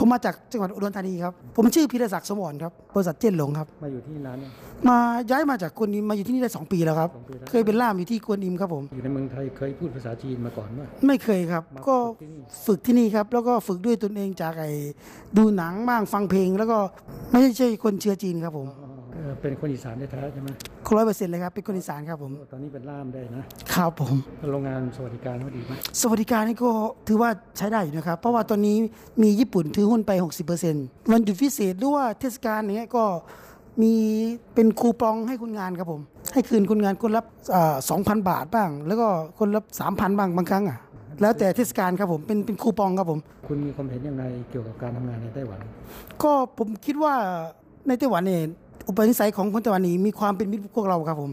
[0.07, 4.51] ผมมาจากจังหวัดอุดรธานีครับ ผมชื่อพิรศักดิ์สมรครับ บริษัทเจนหลงครับ มาอยู่ที่นั้นเนี่ย
[4.89, 4.99] มา
[5.31, 7.11] ย้ายมาจากกวนอิมมาอยู่ที่นี่ได้ 2 ปีแล้วครับ
[7.51, 11.97] เคยเป็นล่ามอยู่ที่กวนอิมครับผม อยู่ในเมืองไทยเคยพูดภาษาจีนมาก่อนว่า ไม่เคยครับก็
[12.67, 14.71] ฝึกที่นี่ครับ แล้วก็ฝึกด้วยตนเองจากไอ้
[15.37, 16.79] ดูหนังบ้างฟังเพลง แล้วก็
[17.31, 18.96] ไม่ใช่คนเชื้อจีนครับผมเออ
[19.41, 20.49] เป็นคนอีสานแท้ๆใช่ไหม
[20.97, 24.15] ร้อยเปอร์เซ็นต์เลยครับ เป็นคนอีสานครับผม ตอนนี้เป็นล่ามได้นะครับผม
[24.51, 26.71] โรงงานสวัสดิการเขาดีไหมสวัสดิการนี่ก็
[27.09, 28.77] ถือว่าใช้ได้อยู่นะครับ เพราะว่าตอนนี้
[29.23, 30.13] มีญี่ปุ่นถือหุ้นไป
[30.63, 33.05] 60%วันหยุดพิเศษหรือว่าเทศกาลอย่างเงี้ยก็
[33.83, 33.93] มี
[34.55, 36.01] เป็นคูปองให้คนงานครับผม
[36.33, 37.23] ให้คืนคนงานคนละ
[37.91, 39.09] สองพันบาทบ้าง แล้วก็
[39.39, 40.79] คนละสามพันบ้างบางครั้งอะ
[41.21, 45.61] แล้วแต่เทศกาลครับผมเป็นเป็นคูปองครับผม คุณมีความเห็นยังไงเกี่ยวกับการทำงานในไต้หวัน
[46.23, 47.15] ก็ผมคิดว่า
[47.89, 48.43] ในไต้หวันเนี่ย
[48.89, 51.31] อุปนิสัยของคนไต้หวันนี่มีความเป็นมิตรพวกเราครับผม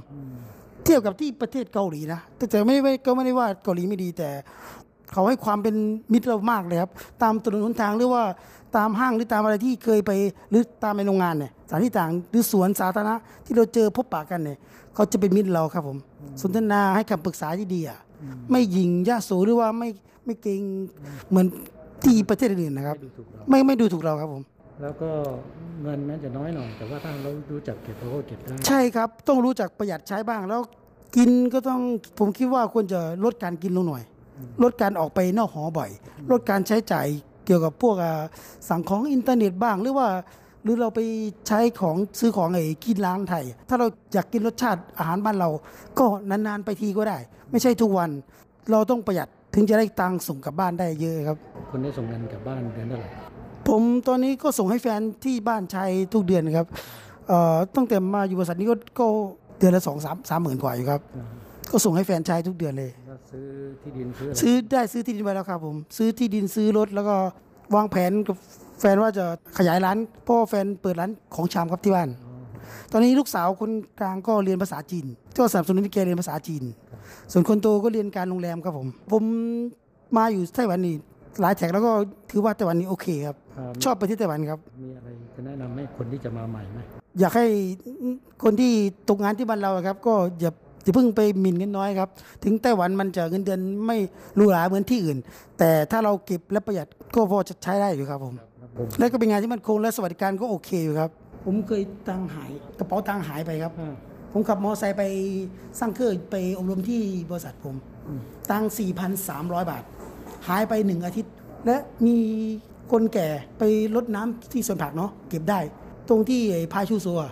[0.84, 2.20] เทียบกับที่ประเทศเกาหลีนะ
[2.50, 4.30] แต่ไม่ไม่ก็ไม่ได้ว่าเกาหลีไม่ดีแต่
[5.12, 5.76] เขาให้ความเป็น
[6.14, 6.92] มิตรเรามากเลยครับ
[7.22, 8.24] ตามถนนหนทางหรือว่า
[8.78, 10.12] ตามห้างหรือตามอะไรที่เคยไป
[10.50, 13.16] หรือตามในโรงงานเนี่ยสถานที่ต่างหรือสวนสาธารณะ
[13.46, 14.58] ที่เราเจอพบปะกันเนี่ย
[14.96, 15.98] เขาจะเป็นมิตรเราครับผม
[16.42, 18.00] สนทนาให้คำปรึกษาที่ดีอะ
[18.52, 19.90] ไม่หยิงยะโสหรือว่าไม่
[20.26, 20.62] ไม่เกรง
[21.30, 21.46] เหมือน
[22.04, 22.98] ที่ประเทศอื่นนะครับ
[23.50, 24.44] ไม่ไม่ดูถูกเราครับผม
[24.82, 25.10] แล้วก็
[25.82, 30.62] เงินแม้จะน้อยหน่อย แต่ว่าถ้าเรารู้จักเก็บเราก็เก็บได้ใช่ครับ ต้องรู้จักประหยัดใช้บ้าง แล้ว
[31.16, 31.82] กินก็ต้อง
[32.20, 34.04] ผมคิดว่าควรจะลดการกินลงหน่อย
[34.64, 35.90] ลดการออกไปนอกหอบ่อย
[36.32, 37.08] ลดการใช้จ่าย
[37.46, 38.22] เกี่ยวกับพวกอ่า
[38.70, 40.10] สั่งของอินเทอร์เน็ตบ้างหรือว่า
[40.64, 41.00] หรือเราไป
[41.48, 45.50] ใช้ของซื้อของไอ้กินร้านไทย ถ้าเราอยากกินรสชาติอาหารบ้านเรา
[46.00, 47.18] ก็นานๆไปทีก็ได้
[47.52, 48.10] ไม่ใช่ทุกวัน
[48.72, 51.38] เราต้องประหยัดถึงจะได้ตังค์ส่งกลับบ้านได้เยอะครับ
[51.70, 53.10] คุณได้ส่งเงินกลับบ้านเดือนเท่าไหร่
[53.68, 55.84] ผมตอนนี้ก็ส่งให้แฟนที่บ้านใช้
[56.14, 56.68] ทุกเดือนครับ
[57.28, 59.06] เอ่อตั้งแต่มาอยู่บริษัทนี้ก็ก็
[59.60, 61.02] เดือนละสองสามสามหมื่นกว่าอยู่ครับ
[61.72, 63.46] ก็ส่งให้แฟนใช้ทุกเดือนเลยแล้วซื้อ
[63.82, 67.16] ที่ดินซื้ออะไรซื้อได้ซื้อที่ดินไว้แล้วครับผมซื้อที่ดินซื้อรถแล้วก็
[67.76, 68.38] วางแผนกับ
[68.80, 69.26] แฟนว่าจะ
[69.58, 72.10] ขยายร้านเพราะว่อแฟนเปิดร้านของชำครับที่บ้าน
[72.92, 75.06] ตอนนี้ลูกสาวคนกลางก็เรียนภาษาจีน
[75.38, 76.64] ก็สนับสนุนให้แกเรียนภาษาจีน
[77.32, 79.24] ส่วนคนโตก็เรียนการโรงแรมครับผม ผม
[80.18, 80.96] มาอยู่ไต้หวันนี่
[81.42, 81.92] หลายแท็กแล้วก็
[82.30, 83.38] ถือว่าไต้หวันนี่โอเคครับ
[83.84, 86.80] ชอบประเทศไต้หวันครับ มีอะไรจะแนะนำให้คนที่จะมาใหม่ไหม
[87.20, 87.46] อยากให้
[88.44, 88.72] คนที่
[89.10, 90.52] ตกงานที่บ้านเราอะครับ ก็อย่า
[90.84, 92.10] อย่าเพิ่งไปหมิ่นเงินน้อยครับ
[92.44, 93.98] ถึงไต้หวันมันจะเงินเดือนไม่
[94.36, 95.18] หรูหราเหมือนที่อื่น
[95.60, 98.34] แต่ถ้าเราเก็บและประหยัดก็พอจะใช้ได้อยู่ครับผม
[99.00, 101.10] และก็เป็นงานที่มันคงและสวัสดิการก็โอเคอยู่ครับ
[101.46, 103.74] ผมเคยตังค์หายกระเป๋าตังค์หายไปครับ
[104.34, 105.04] ผมขับมอเตอร์ไซค์ไป
[105.80, 107.76] สร้างเครื่องไปอบรมที่บริษัทผม
[108.52, 109.84] ตังสี่พันสามร้อยบาท
[110.48, 111.34] หายไปหนึ่งอาทิตย์
[111.66, 112.18] และมี
[112.94, 113.28] คนแก่
[113.58, 113.64] ไป
[113.96, 115.60] รดน้ำที่สวนผักเนาะเก็บได้
[116.10, 116.42] ตรงที่
[116.74, 117.32] พายชูโซอะ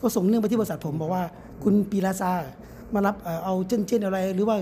[0.00, 1.22] ก็ส่งเนื่องไปที่บริษัทผมบอกว่า
[1.62, 2.32] คุณปีลาซา
[2.94, 4.56] มารับเอ่อเอาเจนเจนอะไร หรือว่า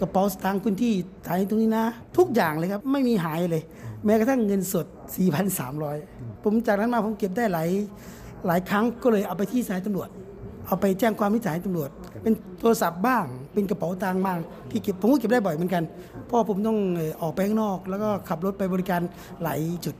[0.00, 0.92] กระเป๋าสตางค์คุณที่
[1.26, 1.84] ถ่ายตรงนี้นะ
[2.16, 3.62] ทุกอย่างเลยครับ ไม่มีหายเลย
[4.04, 4.86] แม้กระทั่งเงินสด
[5.64, 7.68] 4,300 ผมจากนั้นมาผมเก็บได้หลาย
[8.46, 10.08] หลายครั้งก็เลยเอาไปที่สายตำรวจ
[10.66, 11.90] เอาไปแจ้งความที่สายตำรวจ
[12.22, 14.38] เป็นโทรศัพท์บ้าง เป็นกระเป๋าตังค์บ้าง
[14.70, 15.82] ที่เก็บผมก็เก็บได้บ่อยเหมือนกัน
[16.28, 16.78] พราะผมต้อง
[17.22, 19.00] ออกไปข้างนอก แล้วก็ขับรถไปบริการ
[19.42, 19.94] หลายจุด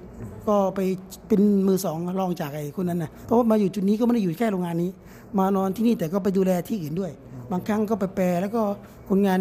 [0.49, 0.81] ก็ไป
[1.29, 4.91] เป็นมือสองรองจากไอ้คนนั้นนะเพราะว่ามาอยู่จุดนี้ก็ไม่ได้อยู่แค่โรงงานนี้
[5.39, 7.12] มานอนที่นี่แต่ก็ไปดูแลที่อื่นด้วย
[7.51, 8.62] บางครั้งก็ไปแปลแล้วก็
[9.09, 9.41] คนงาน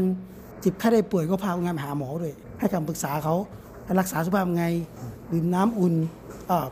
[0.64, 3.36] จิบไข้ได้ป่วยก็พาคนงานไปหาหมอด้วย ให้คำปรึกษาเขา
[4.00, 4.66] รักษาสุขภาพไง
[5.32, 5.94] ดื่มน้ำอุ่น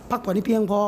[0.09, 0.79] พักผ่อนให้เพียงพอ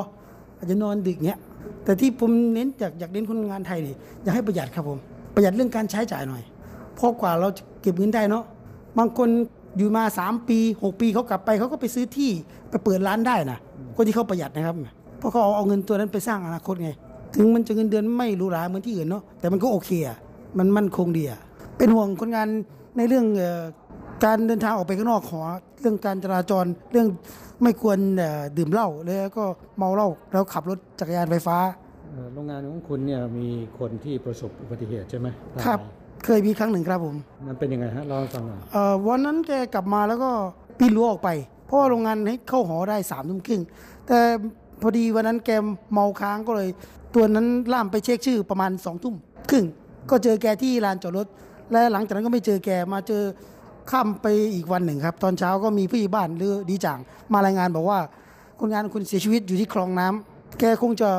[0.57, 1.39] อาจจะนอนดึกเงี้ย
[1.83, 4.97] แต่ที่ผมเน้นอยากอยากเน้นคนงานไทยนี่อยากให้ประหยัดครับผม
[5.35, 6.43] ประหยัดเรื่องการใช้จ่ายหน่อย
[6.95, 8.43] เพราะกว่าเราจะเก็บเงินได้เนาะ
[8.97, 9.29] บางคน
[9.77, 12.31] อยู่มา 3 ปี 6 ปีเขากลับไปเขาก็ไปซื้อที่
[12.69, 13.59] ไปเปิดร้านได้นะ
[13.95, 14.75] คนที่เขาประหยัดนะครับ
[15.17, 16.89] เพราะเขาเอาเอาเงินตัวนั้นไปสร้างอนาคตไง
[17.35, 20.17] ถึงมันจะเงินเดือนไม่หรูหราเหมือนที่อื่นเนาะแต่มันก็โอเคอะ
[20.57, 21.39] มันมั่นคงดีอะ
[21.77, 22.47] เป็นห่วงคนงาน
[22.97, 23.61] ในเรื่องเอ่อ
[24.25, 25.41] การเดินทางออกไปข้างนอกขอ
[25.81, 27.07] เรื่องการจราจรเรื่อง
[27.63, 29.43] ไม่ควรเอ่อดื่มเหล้าแล้วก็
[29.77, 31.57] เมาเหล้าแล้วขับรถจักรยานไฟฟ้า
[32.11, 33.47] เอ่อโรงงานของคุณเนี่ยมี
[33.79, 35.27] คนที่ประสบอุบัติเหตุใช่ไหม
[35.65, 35.79] ครับ
[36.25, 37.15] เคยมีครั้งหนึ่งครับผม
[37.47, 40.29] มันเป็นยังไงฮะเล่าให้ฟังหน่อยเอ่อวันนั้นแกกลับมาแล้วก็
[40.79, 41.29] ปีนรั้วออกไป
[41.65, 43.61] เพราะว่าโรงงานให้เข้าหอได้สามทุ่มครึ่ง
[44.07, 44.19] แต่
[44.81, 45.49] พอดีวันนั้นแก
[45.93, 46.69] เมาค้างก็เลย
[47.13, 49.15] ตัวนั้นล่ามไปเช็คชื่อประมาณสองทุ่ม
[49.49, 49.65] ครึ่ง
[50.09, 51.27] ก็เจอแกที่ลานจอดรถ
[51.71, 53.23] และหลังจากนั้นก็ไม่เจอแกมาเจอ
[53.91, 56.99] ข้ามไปอีกวันหนึ่งครับ ตอนเช้าก็มีผู้ใหญ่บ้านหรือดีจ่าง
[57.33, 57.99] มารายงานบอกว่า
[58.59, 61.09] คนงานคุณเสียชีวิตอยู่ที่คลองน้ำแกคงจะ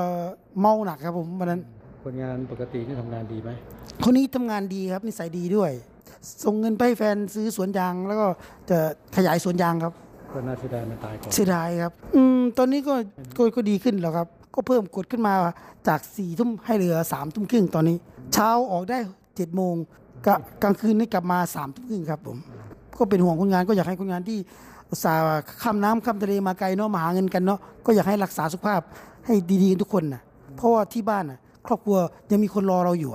[0.60, 1.60] เมาหนักครับผมวันนั้น
[2.06, 3.50] คนงานปกตินี่ทำงานดีไหม
[4.04, 5.70] คนนี้ทำงานดีครับนิสัยดีด้วย
[6.44, 8.26] ส่งเงินไปให้แฟนซื้อสวนยาง แล้วก็
[8.70, 8.78] จะ
[9.16, 9.92] ขยายสวนยางครับ
[10.32, 12.94] ก็น่าเสียดายมันตายก่อนเสียดายครับ อืมตอนนี้ก็
[13.36, 15.34] ก็ก็ดีขึ้นแล้วครับ ก็เพิ่มกดขึ้นมา
[15.88, 17.96] จากสี่ทุ่มให้เหลือสามทุ่มครึ่งตอนนี้
[18.34, 18.98] เช้าออกได้
[19.36, 19.74] เจ็ดโมง
[20.26, 22.36] กะกลางคืนนี่กลับมาสามทุ่มครึ่งครับผม
[22.98, 24.38] ก็เป็นห่วงคนงานก็อยากให้คนงานที่
[24.90, 25.22] อุตส่าห์
[25.62, 28.80] ข้ามน้ำข้ามทะเลมาไกลเนาะมาหาเงินกันเนาะก็อยากให้รักษาสุขภาพ
[29.26, 30.22] ให้ดีๆกันทุกคนนะ
[30.56, 31.98] เพราะว่าที่บ้านน่ะ ครอบครัว
[32.30, 33.12] ยังมีคนรอเราอยู่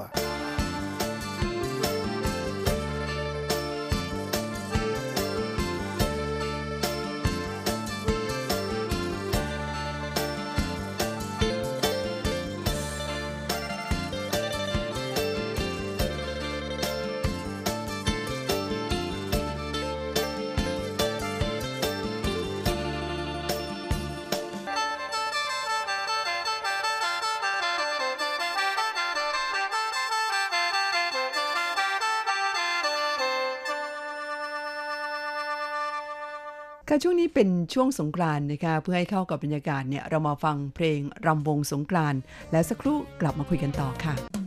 [36.94, 42.20] ค่ะช่วงนี้เป็นช่วงสงกรานต์นะคะเพื่อให้เข้ากับบรรยากาศเนี่ยเรามาฟังเพลงรำวงสงกรานต์
[42.52, 44.41] แล้วสักครู่กลับมาคุยกันต่อค่ะ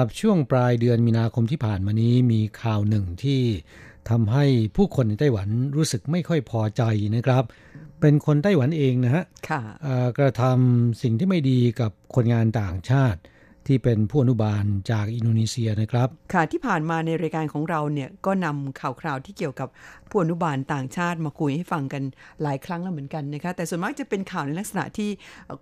[0.00, 3.40] ครับช่วงปลายเดือนมีนาคมที่ผ่านมานี้มีข่าวหนึ่งที่
[4.10, 4.44] ทำให้
[4.76, 6.82] ผู้คนในไต้หวันรู้สึกไม่ค่อยพอใจ
[7.16, 7.44] นะครับ
[8.00, 13.20] เป็นคนไต้หวันเองนะฮะค่ะเอ่อกระทำสิ่งที่ไม่ดีกับคนงานต่างชาติ
[13.66, 19.68] ที่เป็นผู้อนุบาลจากอินโดนีเซียนะครับ ค่ะที่ผ่านมาในรายการของเราเนี่ยก็นำข่าวคราวที่เกี่ยวกับ
[20.10, 22.02] ผู้อนุบาลต่างชาติมาคุยให้ฟังกัน
[22.42, 25.10] หลายครั้งแล้วเหมือนกันนะคะแต่ส่วนมากจะเป็นข่าวในลักษณะที่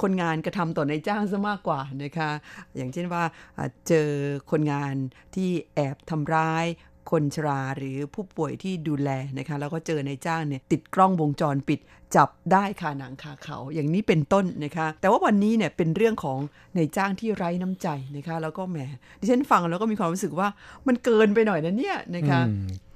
[0.03, 2.31] คนงานกระทำต่อนายจ้างซะมากกว่านะคะ
[2.77, 3.25] อย่างเช่นว่า
[3.57, 4.09] อ่าเจอ
[4.51, 4.95] คนงาน
[5.35, 6.65] ที่แอบทำร้าย
[7.11, 11.81] คนชราหรือผู้ป่วยที่ดูแลนะคะแล้วก็เจอในจ้างเนี่ยติดกล้องวงจรปิด
[12.17, 16.39] จับได้คาหนังคาเขา อย่างนี้เป็นต้นนะคะ แต่ว่าวันนี้เนี่ยเป็นเรื่องของ
[16.77, 18.77] ในจ้างที่ไร้น้ำใจนะคะ แล้วก็แหม
[19.21, 20.49] ดิฉันฟังแล้วก็มีความรู้สึกว่า
[20.87, 22.41] มันเกินไปหน่อยนะเนี่ยนะคะ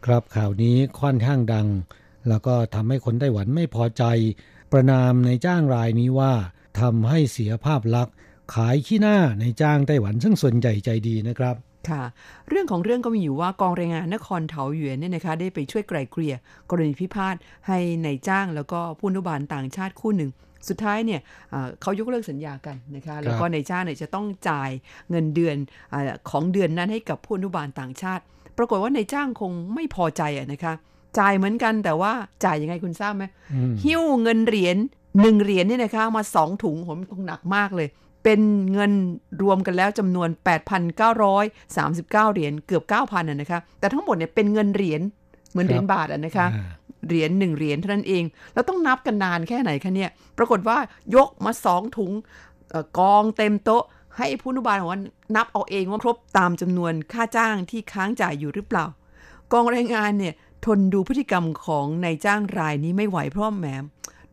[0.06, 1.68] ครับข่าวนี้ค่อนข้างดัง
[2.28, 4.04] แล้วก็ทำให้คนไต้หวันไม่พอใจ
[4.72, 6.32] ประนามในจ้างรายนี้ว่า
[6.80, 8.14] ทำให้เสียภาพลักษณ์
[8.54, 11.56] ขายขี้หน้าในจ้างไต้หวัน ซึ่งส่วนใหญ่ใจดีนะครับ
[11.90, 12.02] ค่ะ
[12.48, 16.34] เรื่องของเรื่องก็มีอยู่ว่ากองแรงงานนครเถาหยวนเนี่ยนะคะได้ไปช่วยไกล่เกลี่ย
[16.70, 17.36] กรณีพิพาท
[17.68, 20.30] ให้ในายจ้างแล้วก็ผู้อนุบาลต่างชาติคู่หนึ่ง
[20.68, 21.20] สุดท้ายเนี่ย
[21.52, 24.70] อ่าเขายกเลิกสัญญากันนะคะแล้วก็นายจ้างเนี่ยจะต้องจ่าย
[25.10, 25.56] เงินเดือน
[25.92, 28.22] อาของเดือนนั้นให้กับผู้อนุบาลต่างชาติ
[28.58, 30.74] ปรากฏว่านายจ้างคงไม่พอใจอะนะคะ
[31.18, 32.12] จ่ายเหมือนกันแต่ว่า
[32.44, 34.76] จ่ายยังไงคุณทราบไหมอืมหิ้วเงินเหรียญ
[35.20, 37.88] หนึ่งเหรียญเนี่ยนะคะมาสองถุงผมคงหนักมากเลย
[38.22, 38.40] เป็น
[38.72, 38.92] เงิน
[39.42, 40.28] รวมกันแล้วจำนวน
[41.06, 45.00] 8,939 เหรียญเกือบ 9,000อะนะคะ แต่ทั้งหมดเนี่ยเป็นเงินเหรียญ
[45.50, 46.64] เหมือนเหรียญบาทอะนะคะอ่า
[47.06, 50.78] เหรียญหนึ่งเหรียญเท่านั้นเอง แล้วต้องนับกันนานแค่ไหนคะเนี่ย ปรากฏว่า
[51.14, 52.12] ยกมาสองถุง
[52.70, 53.84] เอ่อกองเต็มโต๊ะ
[54.18, 55.00] ให้ผู้อนุบาลบอกว่า
[55.36, 58.86] นับเอาเองว่าครบตามจำนวนค่าจ้างที่ค้างจ่ายอยู่หรือเปล่า
[59.52, 63.66] กองแรงงานเนี่ยทนดูพฤติกรรมของนายจ้างรายนี้ไม่ไหวเพราะว่าแหม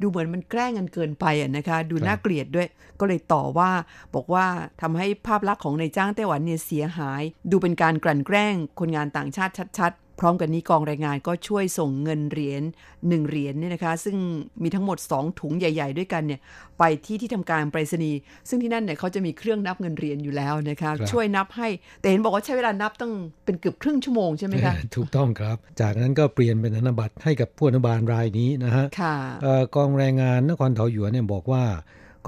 [0.01, 2.67] ดูเหมือนมันแกล้งกันเกินไปอะนะคะ ดูน่าเกลียดด้วย
[2.99, 3.71] ก็เลยต่อว่า
[4.15, 4.45] บอกว่า
[4.81, 12.63] ทำให้ภาพลักษณ์ของนายจ้างไต้หวันเนี่ยเสียหาย ดูเป็นการกลั่นแกล้งคนงานต่างชาติชัดๆ พร้อมกันนี้กองแรงงานก็ช่วยส่งเงินเหรียญ
[12.95, 14.15] 1เหรียญเนี่ยนะคะ ซึ่ง
[14.63, 16.39] มีทั้งหมด 2 ถุงใหญ่ ๆ ด้วยกันเนี่ย
[16.79, 18.17] ไปที่ที่ทำการไปรษณีย์
[18.49, 21.67] ซึ่งที่นั่นเนี่ยเขาจะมีเครื่องนับเงินเหรียญอยู่แล้วนะคะครับช่วยนับให้
[21.99, 23.13] แต่เห็นบอกว่าใช้เวลานับตั้ง
[23.45, 31.63] เป็นเกือบครึ่งชั่วโมงใช่ไหมคะถูกต้องครับ จากนั้นก็เปลี่ยนเป็นธนบัตรให้กับผู้อนุบาลรายนี้นะฮะค่ะเอ่อกองแรงงานนครเถาหยวนเนี่ยบอกว่า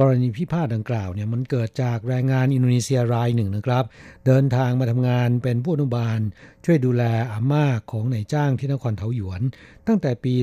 [0.04, 3.86] กรณีพิพาทดังกล่าวเนี่ยมันเกิดจากแรงงานอินโดนีเซียรายหนึ่งนะครับ
[4.26, 6.20] เดินทางมาทำงานเป็นผู้อนุบาล
[6.66, 9.41] ช่วยดูแลอาม่าของนายจ้างที่นครเถาหยวน
[9.88, 10.34] ตั้งแต่ปี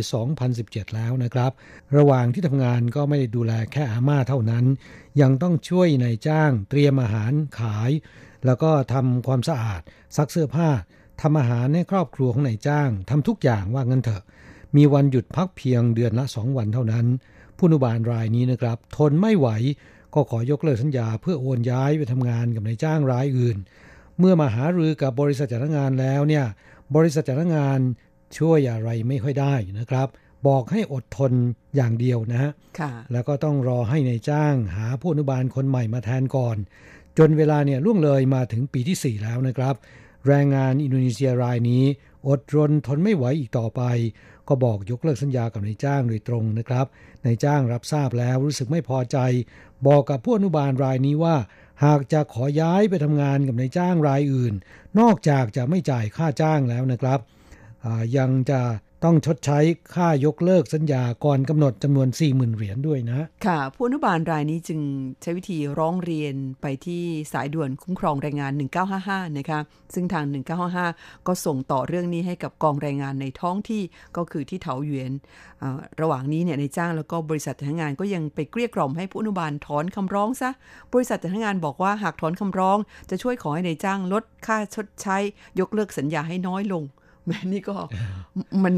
[0.44, 1.52] 2017 แล้วนะครับ
[1.96, 4.64] ระหว่างที่ทำงานก็ไม่ได้ดูแลแค่อาม่าเท่านั้น
[5.20, 7.90] ยังต้องช่วยนายจ้าง เตรียมอาหารขาย
[8.46, 9.80] แล้วก็ทำความสะอาด
[10.16, 10.70] ซักเสื้อผ้า
[11.20, 14.22] ทำอาหารให้ครอบครัวของนายจ้างทำทุกอย่างว่างั้นเถอะ
[14.76, 17.06] มีวันหยุดพักเพียงเดือนละสองวันเท่านั้น
[17.58, 19.48] ผู้อนุบาลรายนี้นะครับ ทนไม่ไหว
[20.14, 23.56] ก็ขอยกเลิกสัญญาเพื่อโอนย้ายไปทำงานกับนายจ้างรายอื่น
[24.18, 26.44] เมื่อมาหารือกับบริษัทจ้างงานแล้วเนี่ย
[26.96, 27.80] บริษัทจ้างงาน
[28.38, 30.08] ช่วยอะไรไม่ค่อยได้นะครับ
[30.48, 31.32] บอกให้อดทน
[31.76, 36.56] อย่างเดียวนะฮะค่ะแล้วก็ต้องรอให้ในายจ้างหาผู้อนุบาลคนใหม่มาแทนก่อน
[37.18, 39.74] จนเวลาเนี่ยล่วงเลยมาถึงปีที่ 4 แล้วนะครับ
[40.26, 41.84] แรงงานอินโดนีเซียรายนี้
[42.28, 43.82] อดรนทนไม่ไหวอีกต่อไป
[44.48, 46.86] ก็บอกยกเลิกสัญญากับนายจ้างโดยตรงนะครับ
[47.24, 49.18] นายจ้างรับทราบแล้วรู้สึกไม่พอใจ
[49.86, 51.36] บอกกับผู้อนุบาลรายนี้ว่า
[51.84, 54.54] หากจะขอย้ายไปทำงานกับนายจ้างรายอื่น
[55.00, 57.20] นอกจากจะไม่จ่ายค่าจ้างแล้วนะครับ
[58.16, 58.60] ยังจะ
[59.04, 59.58] ต้องชดใช้
[59.94, 64.80] ค่ายกเลิกสัญญาก่อนกำหนดจำนวน 40,000 เหรียญด้วยนะ ค่ะผู้อนุบาลรายนี้จึง
[65.22, 68.52] ใช้วิธีร้องเรียนไปที่สายด่วนคุ้มครองแรงงาน
[68.94, 69.60] 1955 นะคะ
[69.94, 70.24] ซึ่งทาง
[70.76, 73.82] 1955 ก็ส่งต่อเรื่องนี้ให้กับกองแรงงานในท้องที่
[74.16, 75.12] ก็คือที่เถาหยวน
[75.62, 80.50] อ่าระหว่างนี้เนี่ยในจ้างแล้วก็บริษัทจ้างานก็ยังไปเกลี้ยกล่อมให้ผู้อนุบาลถอนคำร้องซะ
[80.92, 82.78] บริษัทจ้างานบอกว่าหากถอนคำร้อง
[83.10, 85.16] จะช่วยขอให้ในจ้างลดค่าชดใช้
[85.60, 86.84] ยกเลิกสัญญาให้น้อยลง
[87.52, 87.76] นี่ก็
[88.64, 88.74] มัน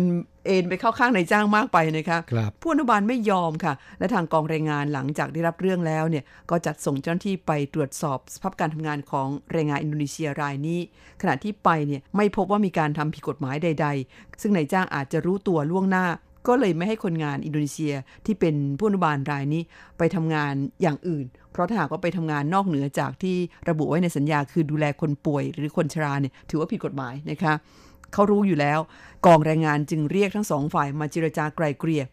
[0.46, 10.80] เอ็นไปเข้าข้างนายจ้างมากไปนะคะครับผู้อนุบาลไม่ยอมค่ะ และทางกองแรงงานหลังจากได้รับเรื่องแล้วเนี่ยก็จัดส่งเจ้าหน้าที่ไปตรวจสอบสภาพการทำงานของแรงงานอินโดนีเซียรายนี้
[11.20, 16.06] ขณะที่ไปเนี่ยไม่พบว่ามีการทำผิดกฎหมายใด ๆ ซึ่งนายจ้างอาจจะรู้ตัวล่วงหน้า
[16.48, 17.94] ก็เลยไม่ให้คนงานอินโดนีเซีย
[18.26, 19.62] ที่เป็นผู้อนุบาลรายนี้
[19.98, 23.36] ไปทำงานอย่างอื่น เพราะถ้าหากว่าไปทำงานนอกเหนือจากที่
[23.68, 27.54] ระบุไว้ในสัญญาคือดูแลคนป่วยหรือคนชราเนี่ยถือว่าผิดกฎหมายนะคะ
[28.12, 28.80] เขารู้อยู่แล้ว
[29.26, 32.04] กองแรงงานจึงเรียกทั้งสองฝ่ายมาเจรจาไกลเกลี่ย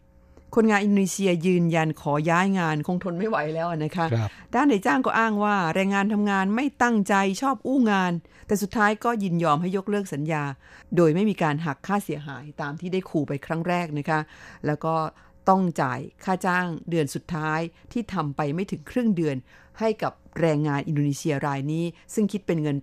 [0.55, 8.13] คนงานอินโดนีเซียยืนยันขอย้ายงานคงทนไม่ไหวแล้วนะคะครับด้านนายจ้างก็อ้างว่า แรงงานทำงานไม่ตั้งใจชอบอู้งาน
[8.47, 10.43] แต่สุดท้ายก็ยินยอมให้ยกเลิกสัญญา
[10.95, 14.19] โดยไม่มีการหักค่าเสียหายตามที่ได้ขู่ไปครั้งแรกนะคะ
[14.65, 14.95] แล้วก็
[15.49, 17.59] ต้องจ่ายค่าจ้างเดือนสุดท้าย
[17.91, 19.35] ที่ทำไปไม่ถึงครึ่งเดือน
[19.79, 22.77] ให้กับแรงงานอินโดนีเซียรายนี้ ซึ่งคิดเป็นเงิน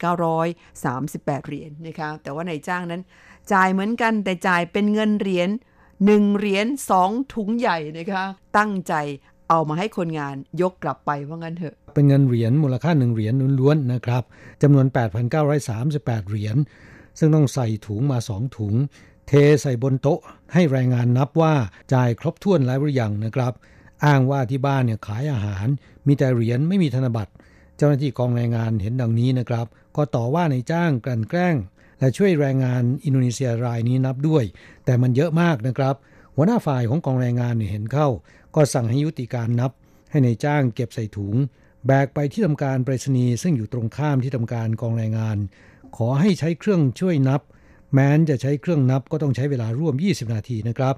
[0.00, 3.02] 8,938 เหรียญนะคะแต่ว่านายจ้างนั้น
[3.52, 5.48] จ่ายเหมือนกันแต่จ่ายเป็นเงินเหรียญ
[6.06, 8.24] หนึ่งเหรียญสองถุงใหญ่นะคะ
[8.56, 8.94] ตั้งใจ
[9.48, 14.22] เอามาให้คนงานยกกลับไปว่างั้นเถอะ เป็นเงินเหรียญมูลค่า1เหรียญล้วนๆนะครับ
[14.62, 14.86] จำนวน
[15.58, 16.56] 8,938 เหรียญ
[17.18, 18.74] ซึ่งต้องใส่ถุงมา2ถุง
[19.28, 20.20] เทใส่บนโต๊ะ
[20.54, 21.54] ให้แรงงานนับว่า
[21.94, 23.52] จ่ายครบถ้วนแล้วหรือยังนะครับ
[24.04, 25.66] อ้างว่าที่บ้านเนี่ยขายอาหาร
[26.06, 27.32] มีแต่เหรียญไม่มีธนบัตร
[27.76, 31.56] เจ้าหน้าที่กองแรงงานเห็นดังนี้นะครับ ก็ต่อว่าในจ้างกลั่นแกล้ง
[32.00, 34.44] และช่วยแรงงานอินโดนีเซียรายนี้นับด้วย
[34.84, 35.94] แต่มันเยอะมากนะครับ
[36.36, 38.08] หัวหน้าฝ่ายของกองแรงงานเห็นเข้า
[38.54, 39.72] ก็สั่งให้ยุติการนับ
[40.10, 41.34] ให้ในจ้างเก็บใส่ถุง
[41.86, 45.36] แบกไปที่ทำการไปรษณีย์ซึ่งอยู่ตรงข้ามที่ทำการกองแรงงาน
[45.96, 47.40] ขอให้ใช้เครื่องช่วยนับ
[47.92, 50.94] แม้นจะใช้เครื่องนับก็ต้องใช้เวลาร่วม 20 นาทีนะครับ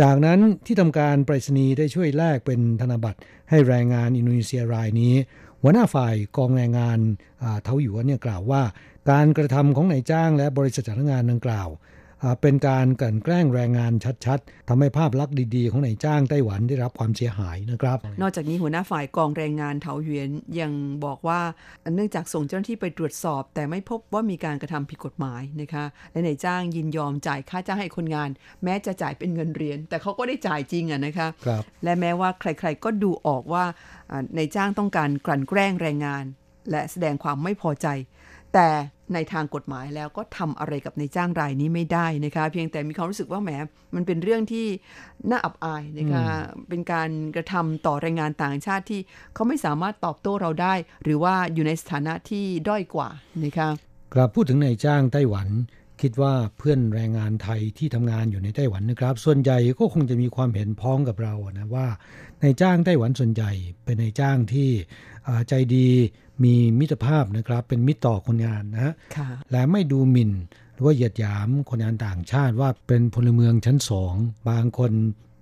[0.00, 3.18] จากนั้นที่ทำการไปรษณีย์ได้ช่วยแลกเป็นธนบัตร
[3.50, 5.14] ให้แรงงานอินโดนีเซียรายนี้
[5.62, 6.98] หัวหน้าฝ่ายกองแรงงาน
[7.62, 8.62] เทาหยวนเนี่ยกล่าวว่า
[9.10, 11.68] การกระทำของนายจ้างและบริษัทจ้างงานดังกล่าว
[12.40, 13.92] เป็นการกลั่นแกล้งแรงงาน
[14.26, 20.72] ชัดๆทำให้ภาพลักษณ์ดีๆ ของนายจ้างไต้หวันได้รับความเสียหายนะครับ นอกจากนี้หัวหน้าฝ่ายกองแรงงานเถาหยวนยัง
[21.04, 21.40] บอกว่า
[21.94, 28.28] เนื่องจากส่งเจ้าหน้าที่ไปตรวจสอบ แต่ไม่พบว่ามีการกระทำผิดกฎหมายนะคะและนายจ้างยินยอมจ่ายค่าจ้างให้คนงาน
[28.64, 33.64] แม้จะจ่ายเป็นเงินเรียน แต่เขาก็ได้จ่ายจริงอะนะคะครับและแม้ว่าใครๆก็ดูออกว่า
[34.10, 36.24] อ่านายจ้างต้องการกลั่นแกล้งแรงงาน
[36.70, 37.86] และแสดงความไม่พอใจ
[38.56, 38.70] แต่
[39.14, 43.50] ในทางกฎหมายแล้วก็ทำอะไรกับนายจ้างรายนี้ไม่ได้นะคะ เพียงแต่มีความรู้สึกว่าแหม
[43.94, 44.66] มันเป็นเรื่องที่
[45.30, 46.24] น่าอับอายนะคะ
[46.68, 49.00] เป็นการกระทำต่อแรงงานต่างชาติที่
[49.34, 53.08] เขาไม่สามารถตอบโต้เราได้ หรือว่าอยู่ในสถานะที่ด้อยกว่า
[53.44, 53.68] นะคะ
[54.14, 55.48] ครับพูดถึงนายจ้างไต้หวัน
[56.00, 61.86] คิดว่าเพื่อนแรงงานไทยที่ทำงานอยู่ในไต้หวันนะครับ ส่วนใหญ่ก็คงจะมีความเห็นพ้องกับเรานะว่า
[62.42, 63.52] นายจ้างไต้หวันส่วนใหญ่
[63.84, 64.70] เป็นนายจ้างที่
[65.26, 65.88] อ่าใจดี
[66.44, 70.32] มีมิตรภาพนะครับ เป็นมิตรต่อคนงานนะฮะค่ะและไม่ดูหมิ่น
[70.74, 74.14] หรือว่าเหยียดหยามคนงานต่างชาติว่าเป็นพลเมืองชั้นสอง
[74.48, 74.92] บางคน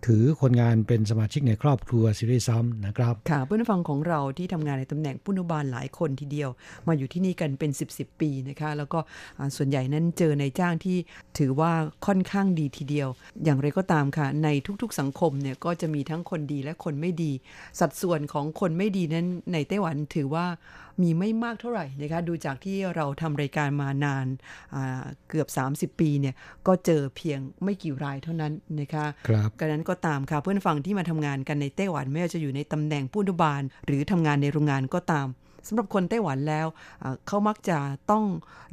[0.06, 6.50] ถือคนงานเป็นสมาชิกในครอบครัวสิริซ้ำนะครับค่ะเพื่อนฟังของเราที่ทำงานในตำแหน่งผู้นุบาลหลายคนทีเดียว
[6.86, 8.98] มาอยู่ที่นี่กันเป็น 10บสปีนะคะ แล้วก็
[9.56, 10.96] ส่วนใหญ่นั้นเจอในจ้างที่
[11.38, 11.72] ถือว่า
[12.06, 13.08] ค่อนข้างดีทีเดียว
[13.44, 14.48] อย่างไรก็ตามค่ะ ใน
[14.82, 17.32] ทุกๆสังคมเนี่ยก็จะมีทั้งคนดีและคนไม่ดี
[17.80, 20.46] สัดส่วนของคนไม่ดีนั้นในไต้หวันถือว่า
[21.02, 24.26] มีไม่มากเท่าไหร่นะคะดูจากที่เราทำรายการมานาน
[24.74, 25.48] อ่าเกือบ
[25.94, 26.34] 30 ปีเนี่ย
[26.66, 35.26] ก็เจอเพียงไม่กี่รายเท่านั้นนะคะครับกระนั้นก็ตามค่ะเพื่อนฟังที่มาทำงานกันในไต้หวันไม่ว่าจะอยู่ในตำแหน่งผู้อนุบาล หรือทำงานในโรงงานก็ตาม
[35.68, 36.66] สำหรับคนไต้หวันแล้ว
[37.02, 37.78] อ่าเขามักจะ
[38.10, 38.24] ต้อง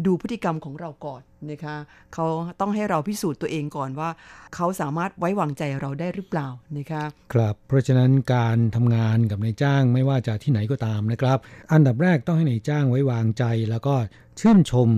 [0.06, 1.22] ดูพฤติกรรมของเราก่อน
[1.52, 1.76] นะคะ
[2.14, 2.26] เขา
[2.60, 4.10] ต้องให้เราพิสูจน์ตัวเองก่อนว่า
[4.56, 11.38] เขาสามารถไว้วางใจเราได้หรือเปล่านะคะครับเพราะฉะนั้นการทำงานกับนายจ้างไม่ว่าจะที่ไหนก็ตามนะครับ
[11.72, 13.96] อันดับแรกต้องให้นายจ้างไว้วางใจแล้วก็
[14.39, 14.89] ชื่นชม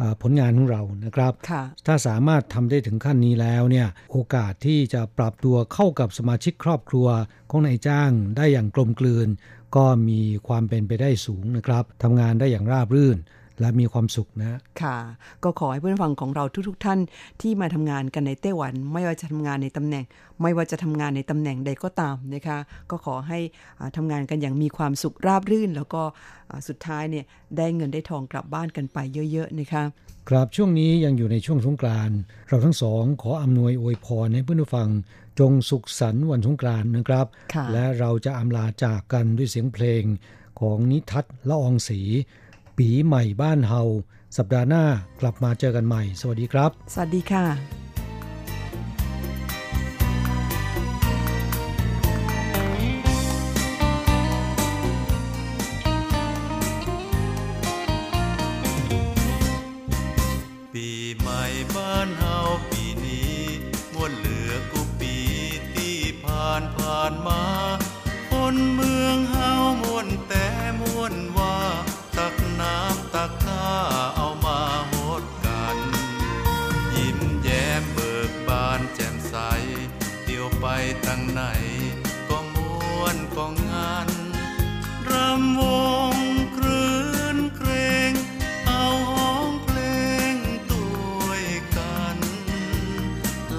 [0.00, 7.08] อ่าผลงานของเรานะครับค่ะถ้าสามารถทำได้ถึงขั้นนี้แล้วเนี่ยโอกาสที่จะปรับตัวเข้ากับสมาชิกครอบครัว
[7.50, 9.28] ของนายจ้างได้อย่างกลมกลืน
[9.76, 13.18] ก็มีความเป็นไปได้สูงนะครับทำงานได้อย่างราบรื่น
[13.60, 14.96] และมีความสุขนะ ค่ะ
[15.44, 16.98] ก็ขอให้เพื่อนฟังของเราทุกๆทท่าน
[17.42, 20.04] ที่มาทำงานกันในไต้หวัน ไม่ว่าจะทำงานในตำแหน่ง
[20.42, 22.58] ไม่ว่าจะทำงานในตำแหน่งใดก็ตามนะคะ
[22.90, 23.38] ก็ขอให้
[23.78, 26.02] อ่าทำงานกันอย่างมีความสุขราบรื่น แล้วก็
[26.50, 27.24] อ่าสุดท้ายเนี่ย
[27.56, 28.98] ได้เงินได้ทองกลับบ้านกันไป
[29.32, 29.84] เยอะๆนะคะ
[30.28, 34.88] ครับช่วงนี้ยังอยู่ในช่วงสงกรานต์เราทั้งสองขออำนวยอวยพรให้เพื่อนผู้ฟัง
[35.38, 40.02] จงสุขสันต์วันสงกรานต์นะครับค่ะและเราจะอำลาจากกันด้วยเสียงเพลง
[40.60, 42.00] ของนิทัศน์ละอองศรี
[42.78, 43.82] ปีใหม่บ้านเฮา
[44.36, 44.84] สัปดาห์หน้า
[45.20, 47.85] กลับมาเจอกันใหม่ สวัสดีครับ สวัสดีค่ะ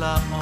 [0.07, 0.36] ล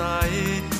[0.00, 0.79] อ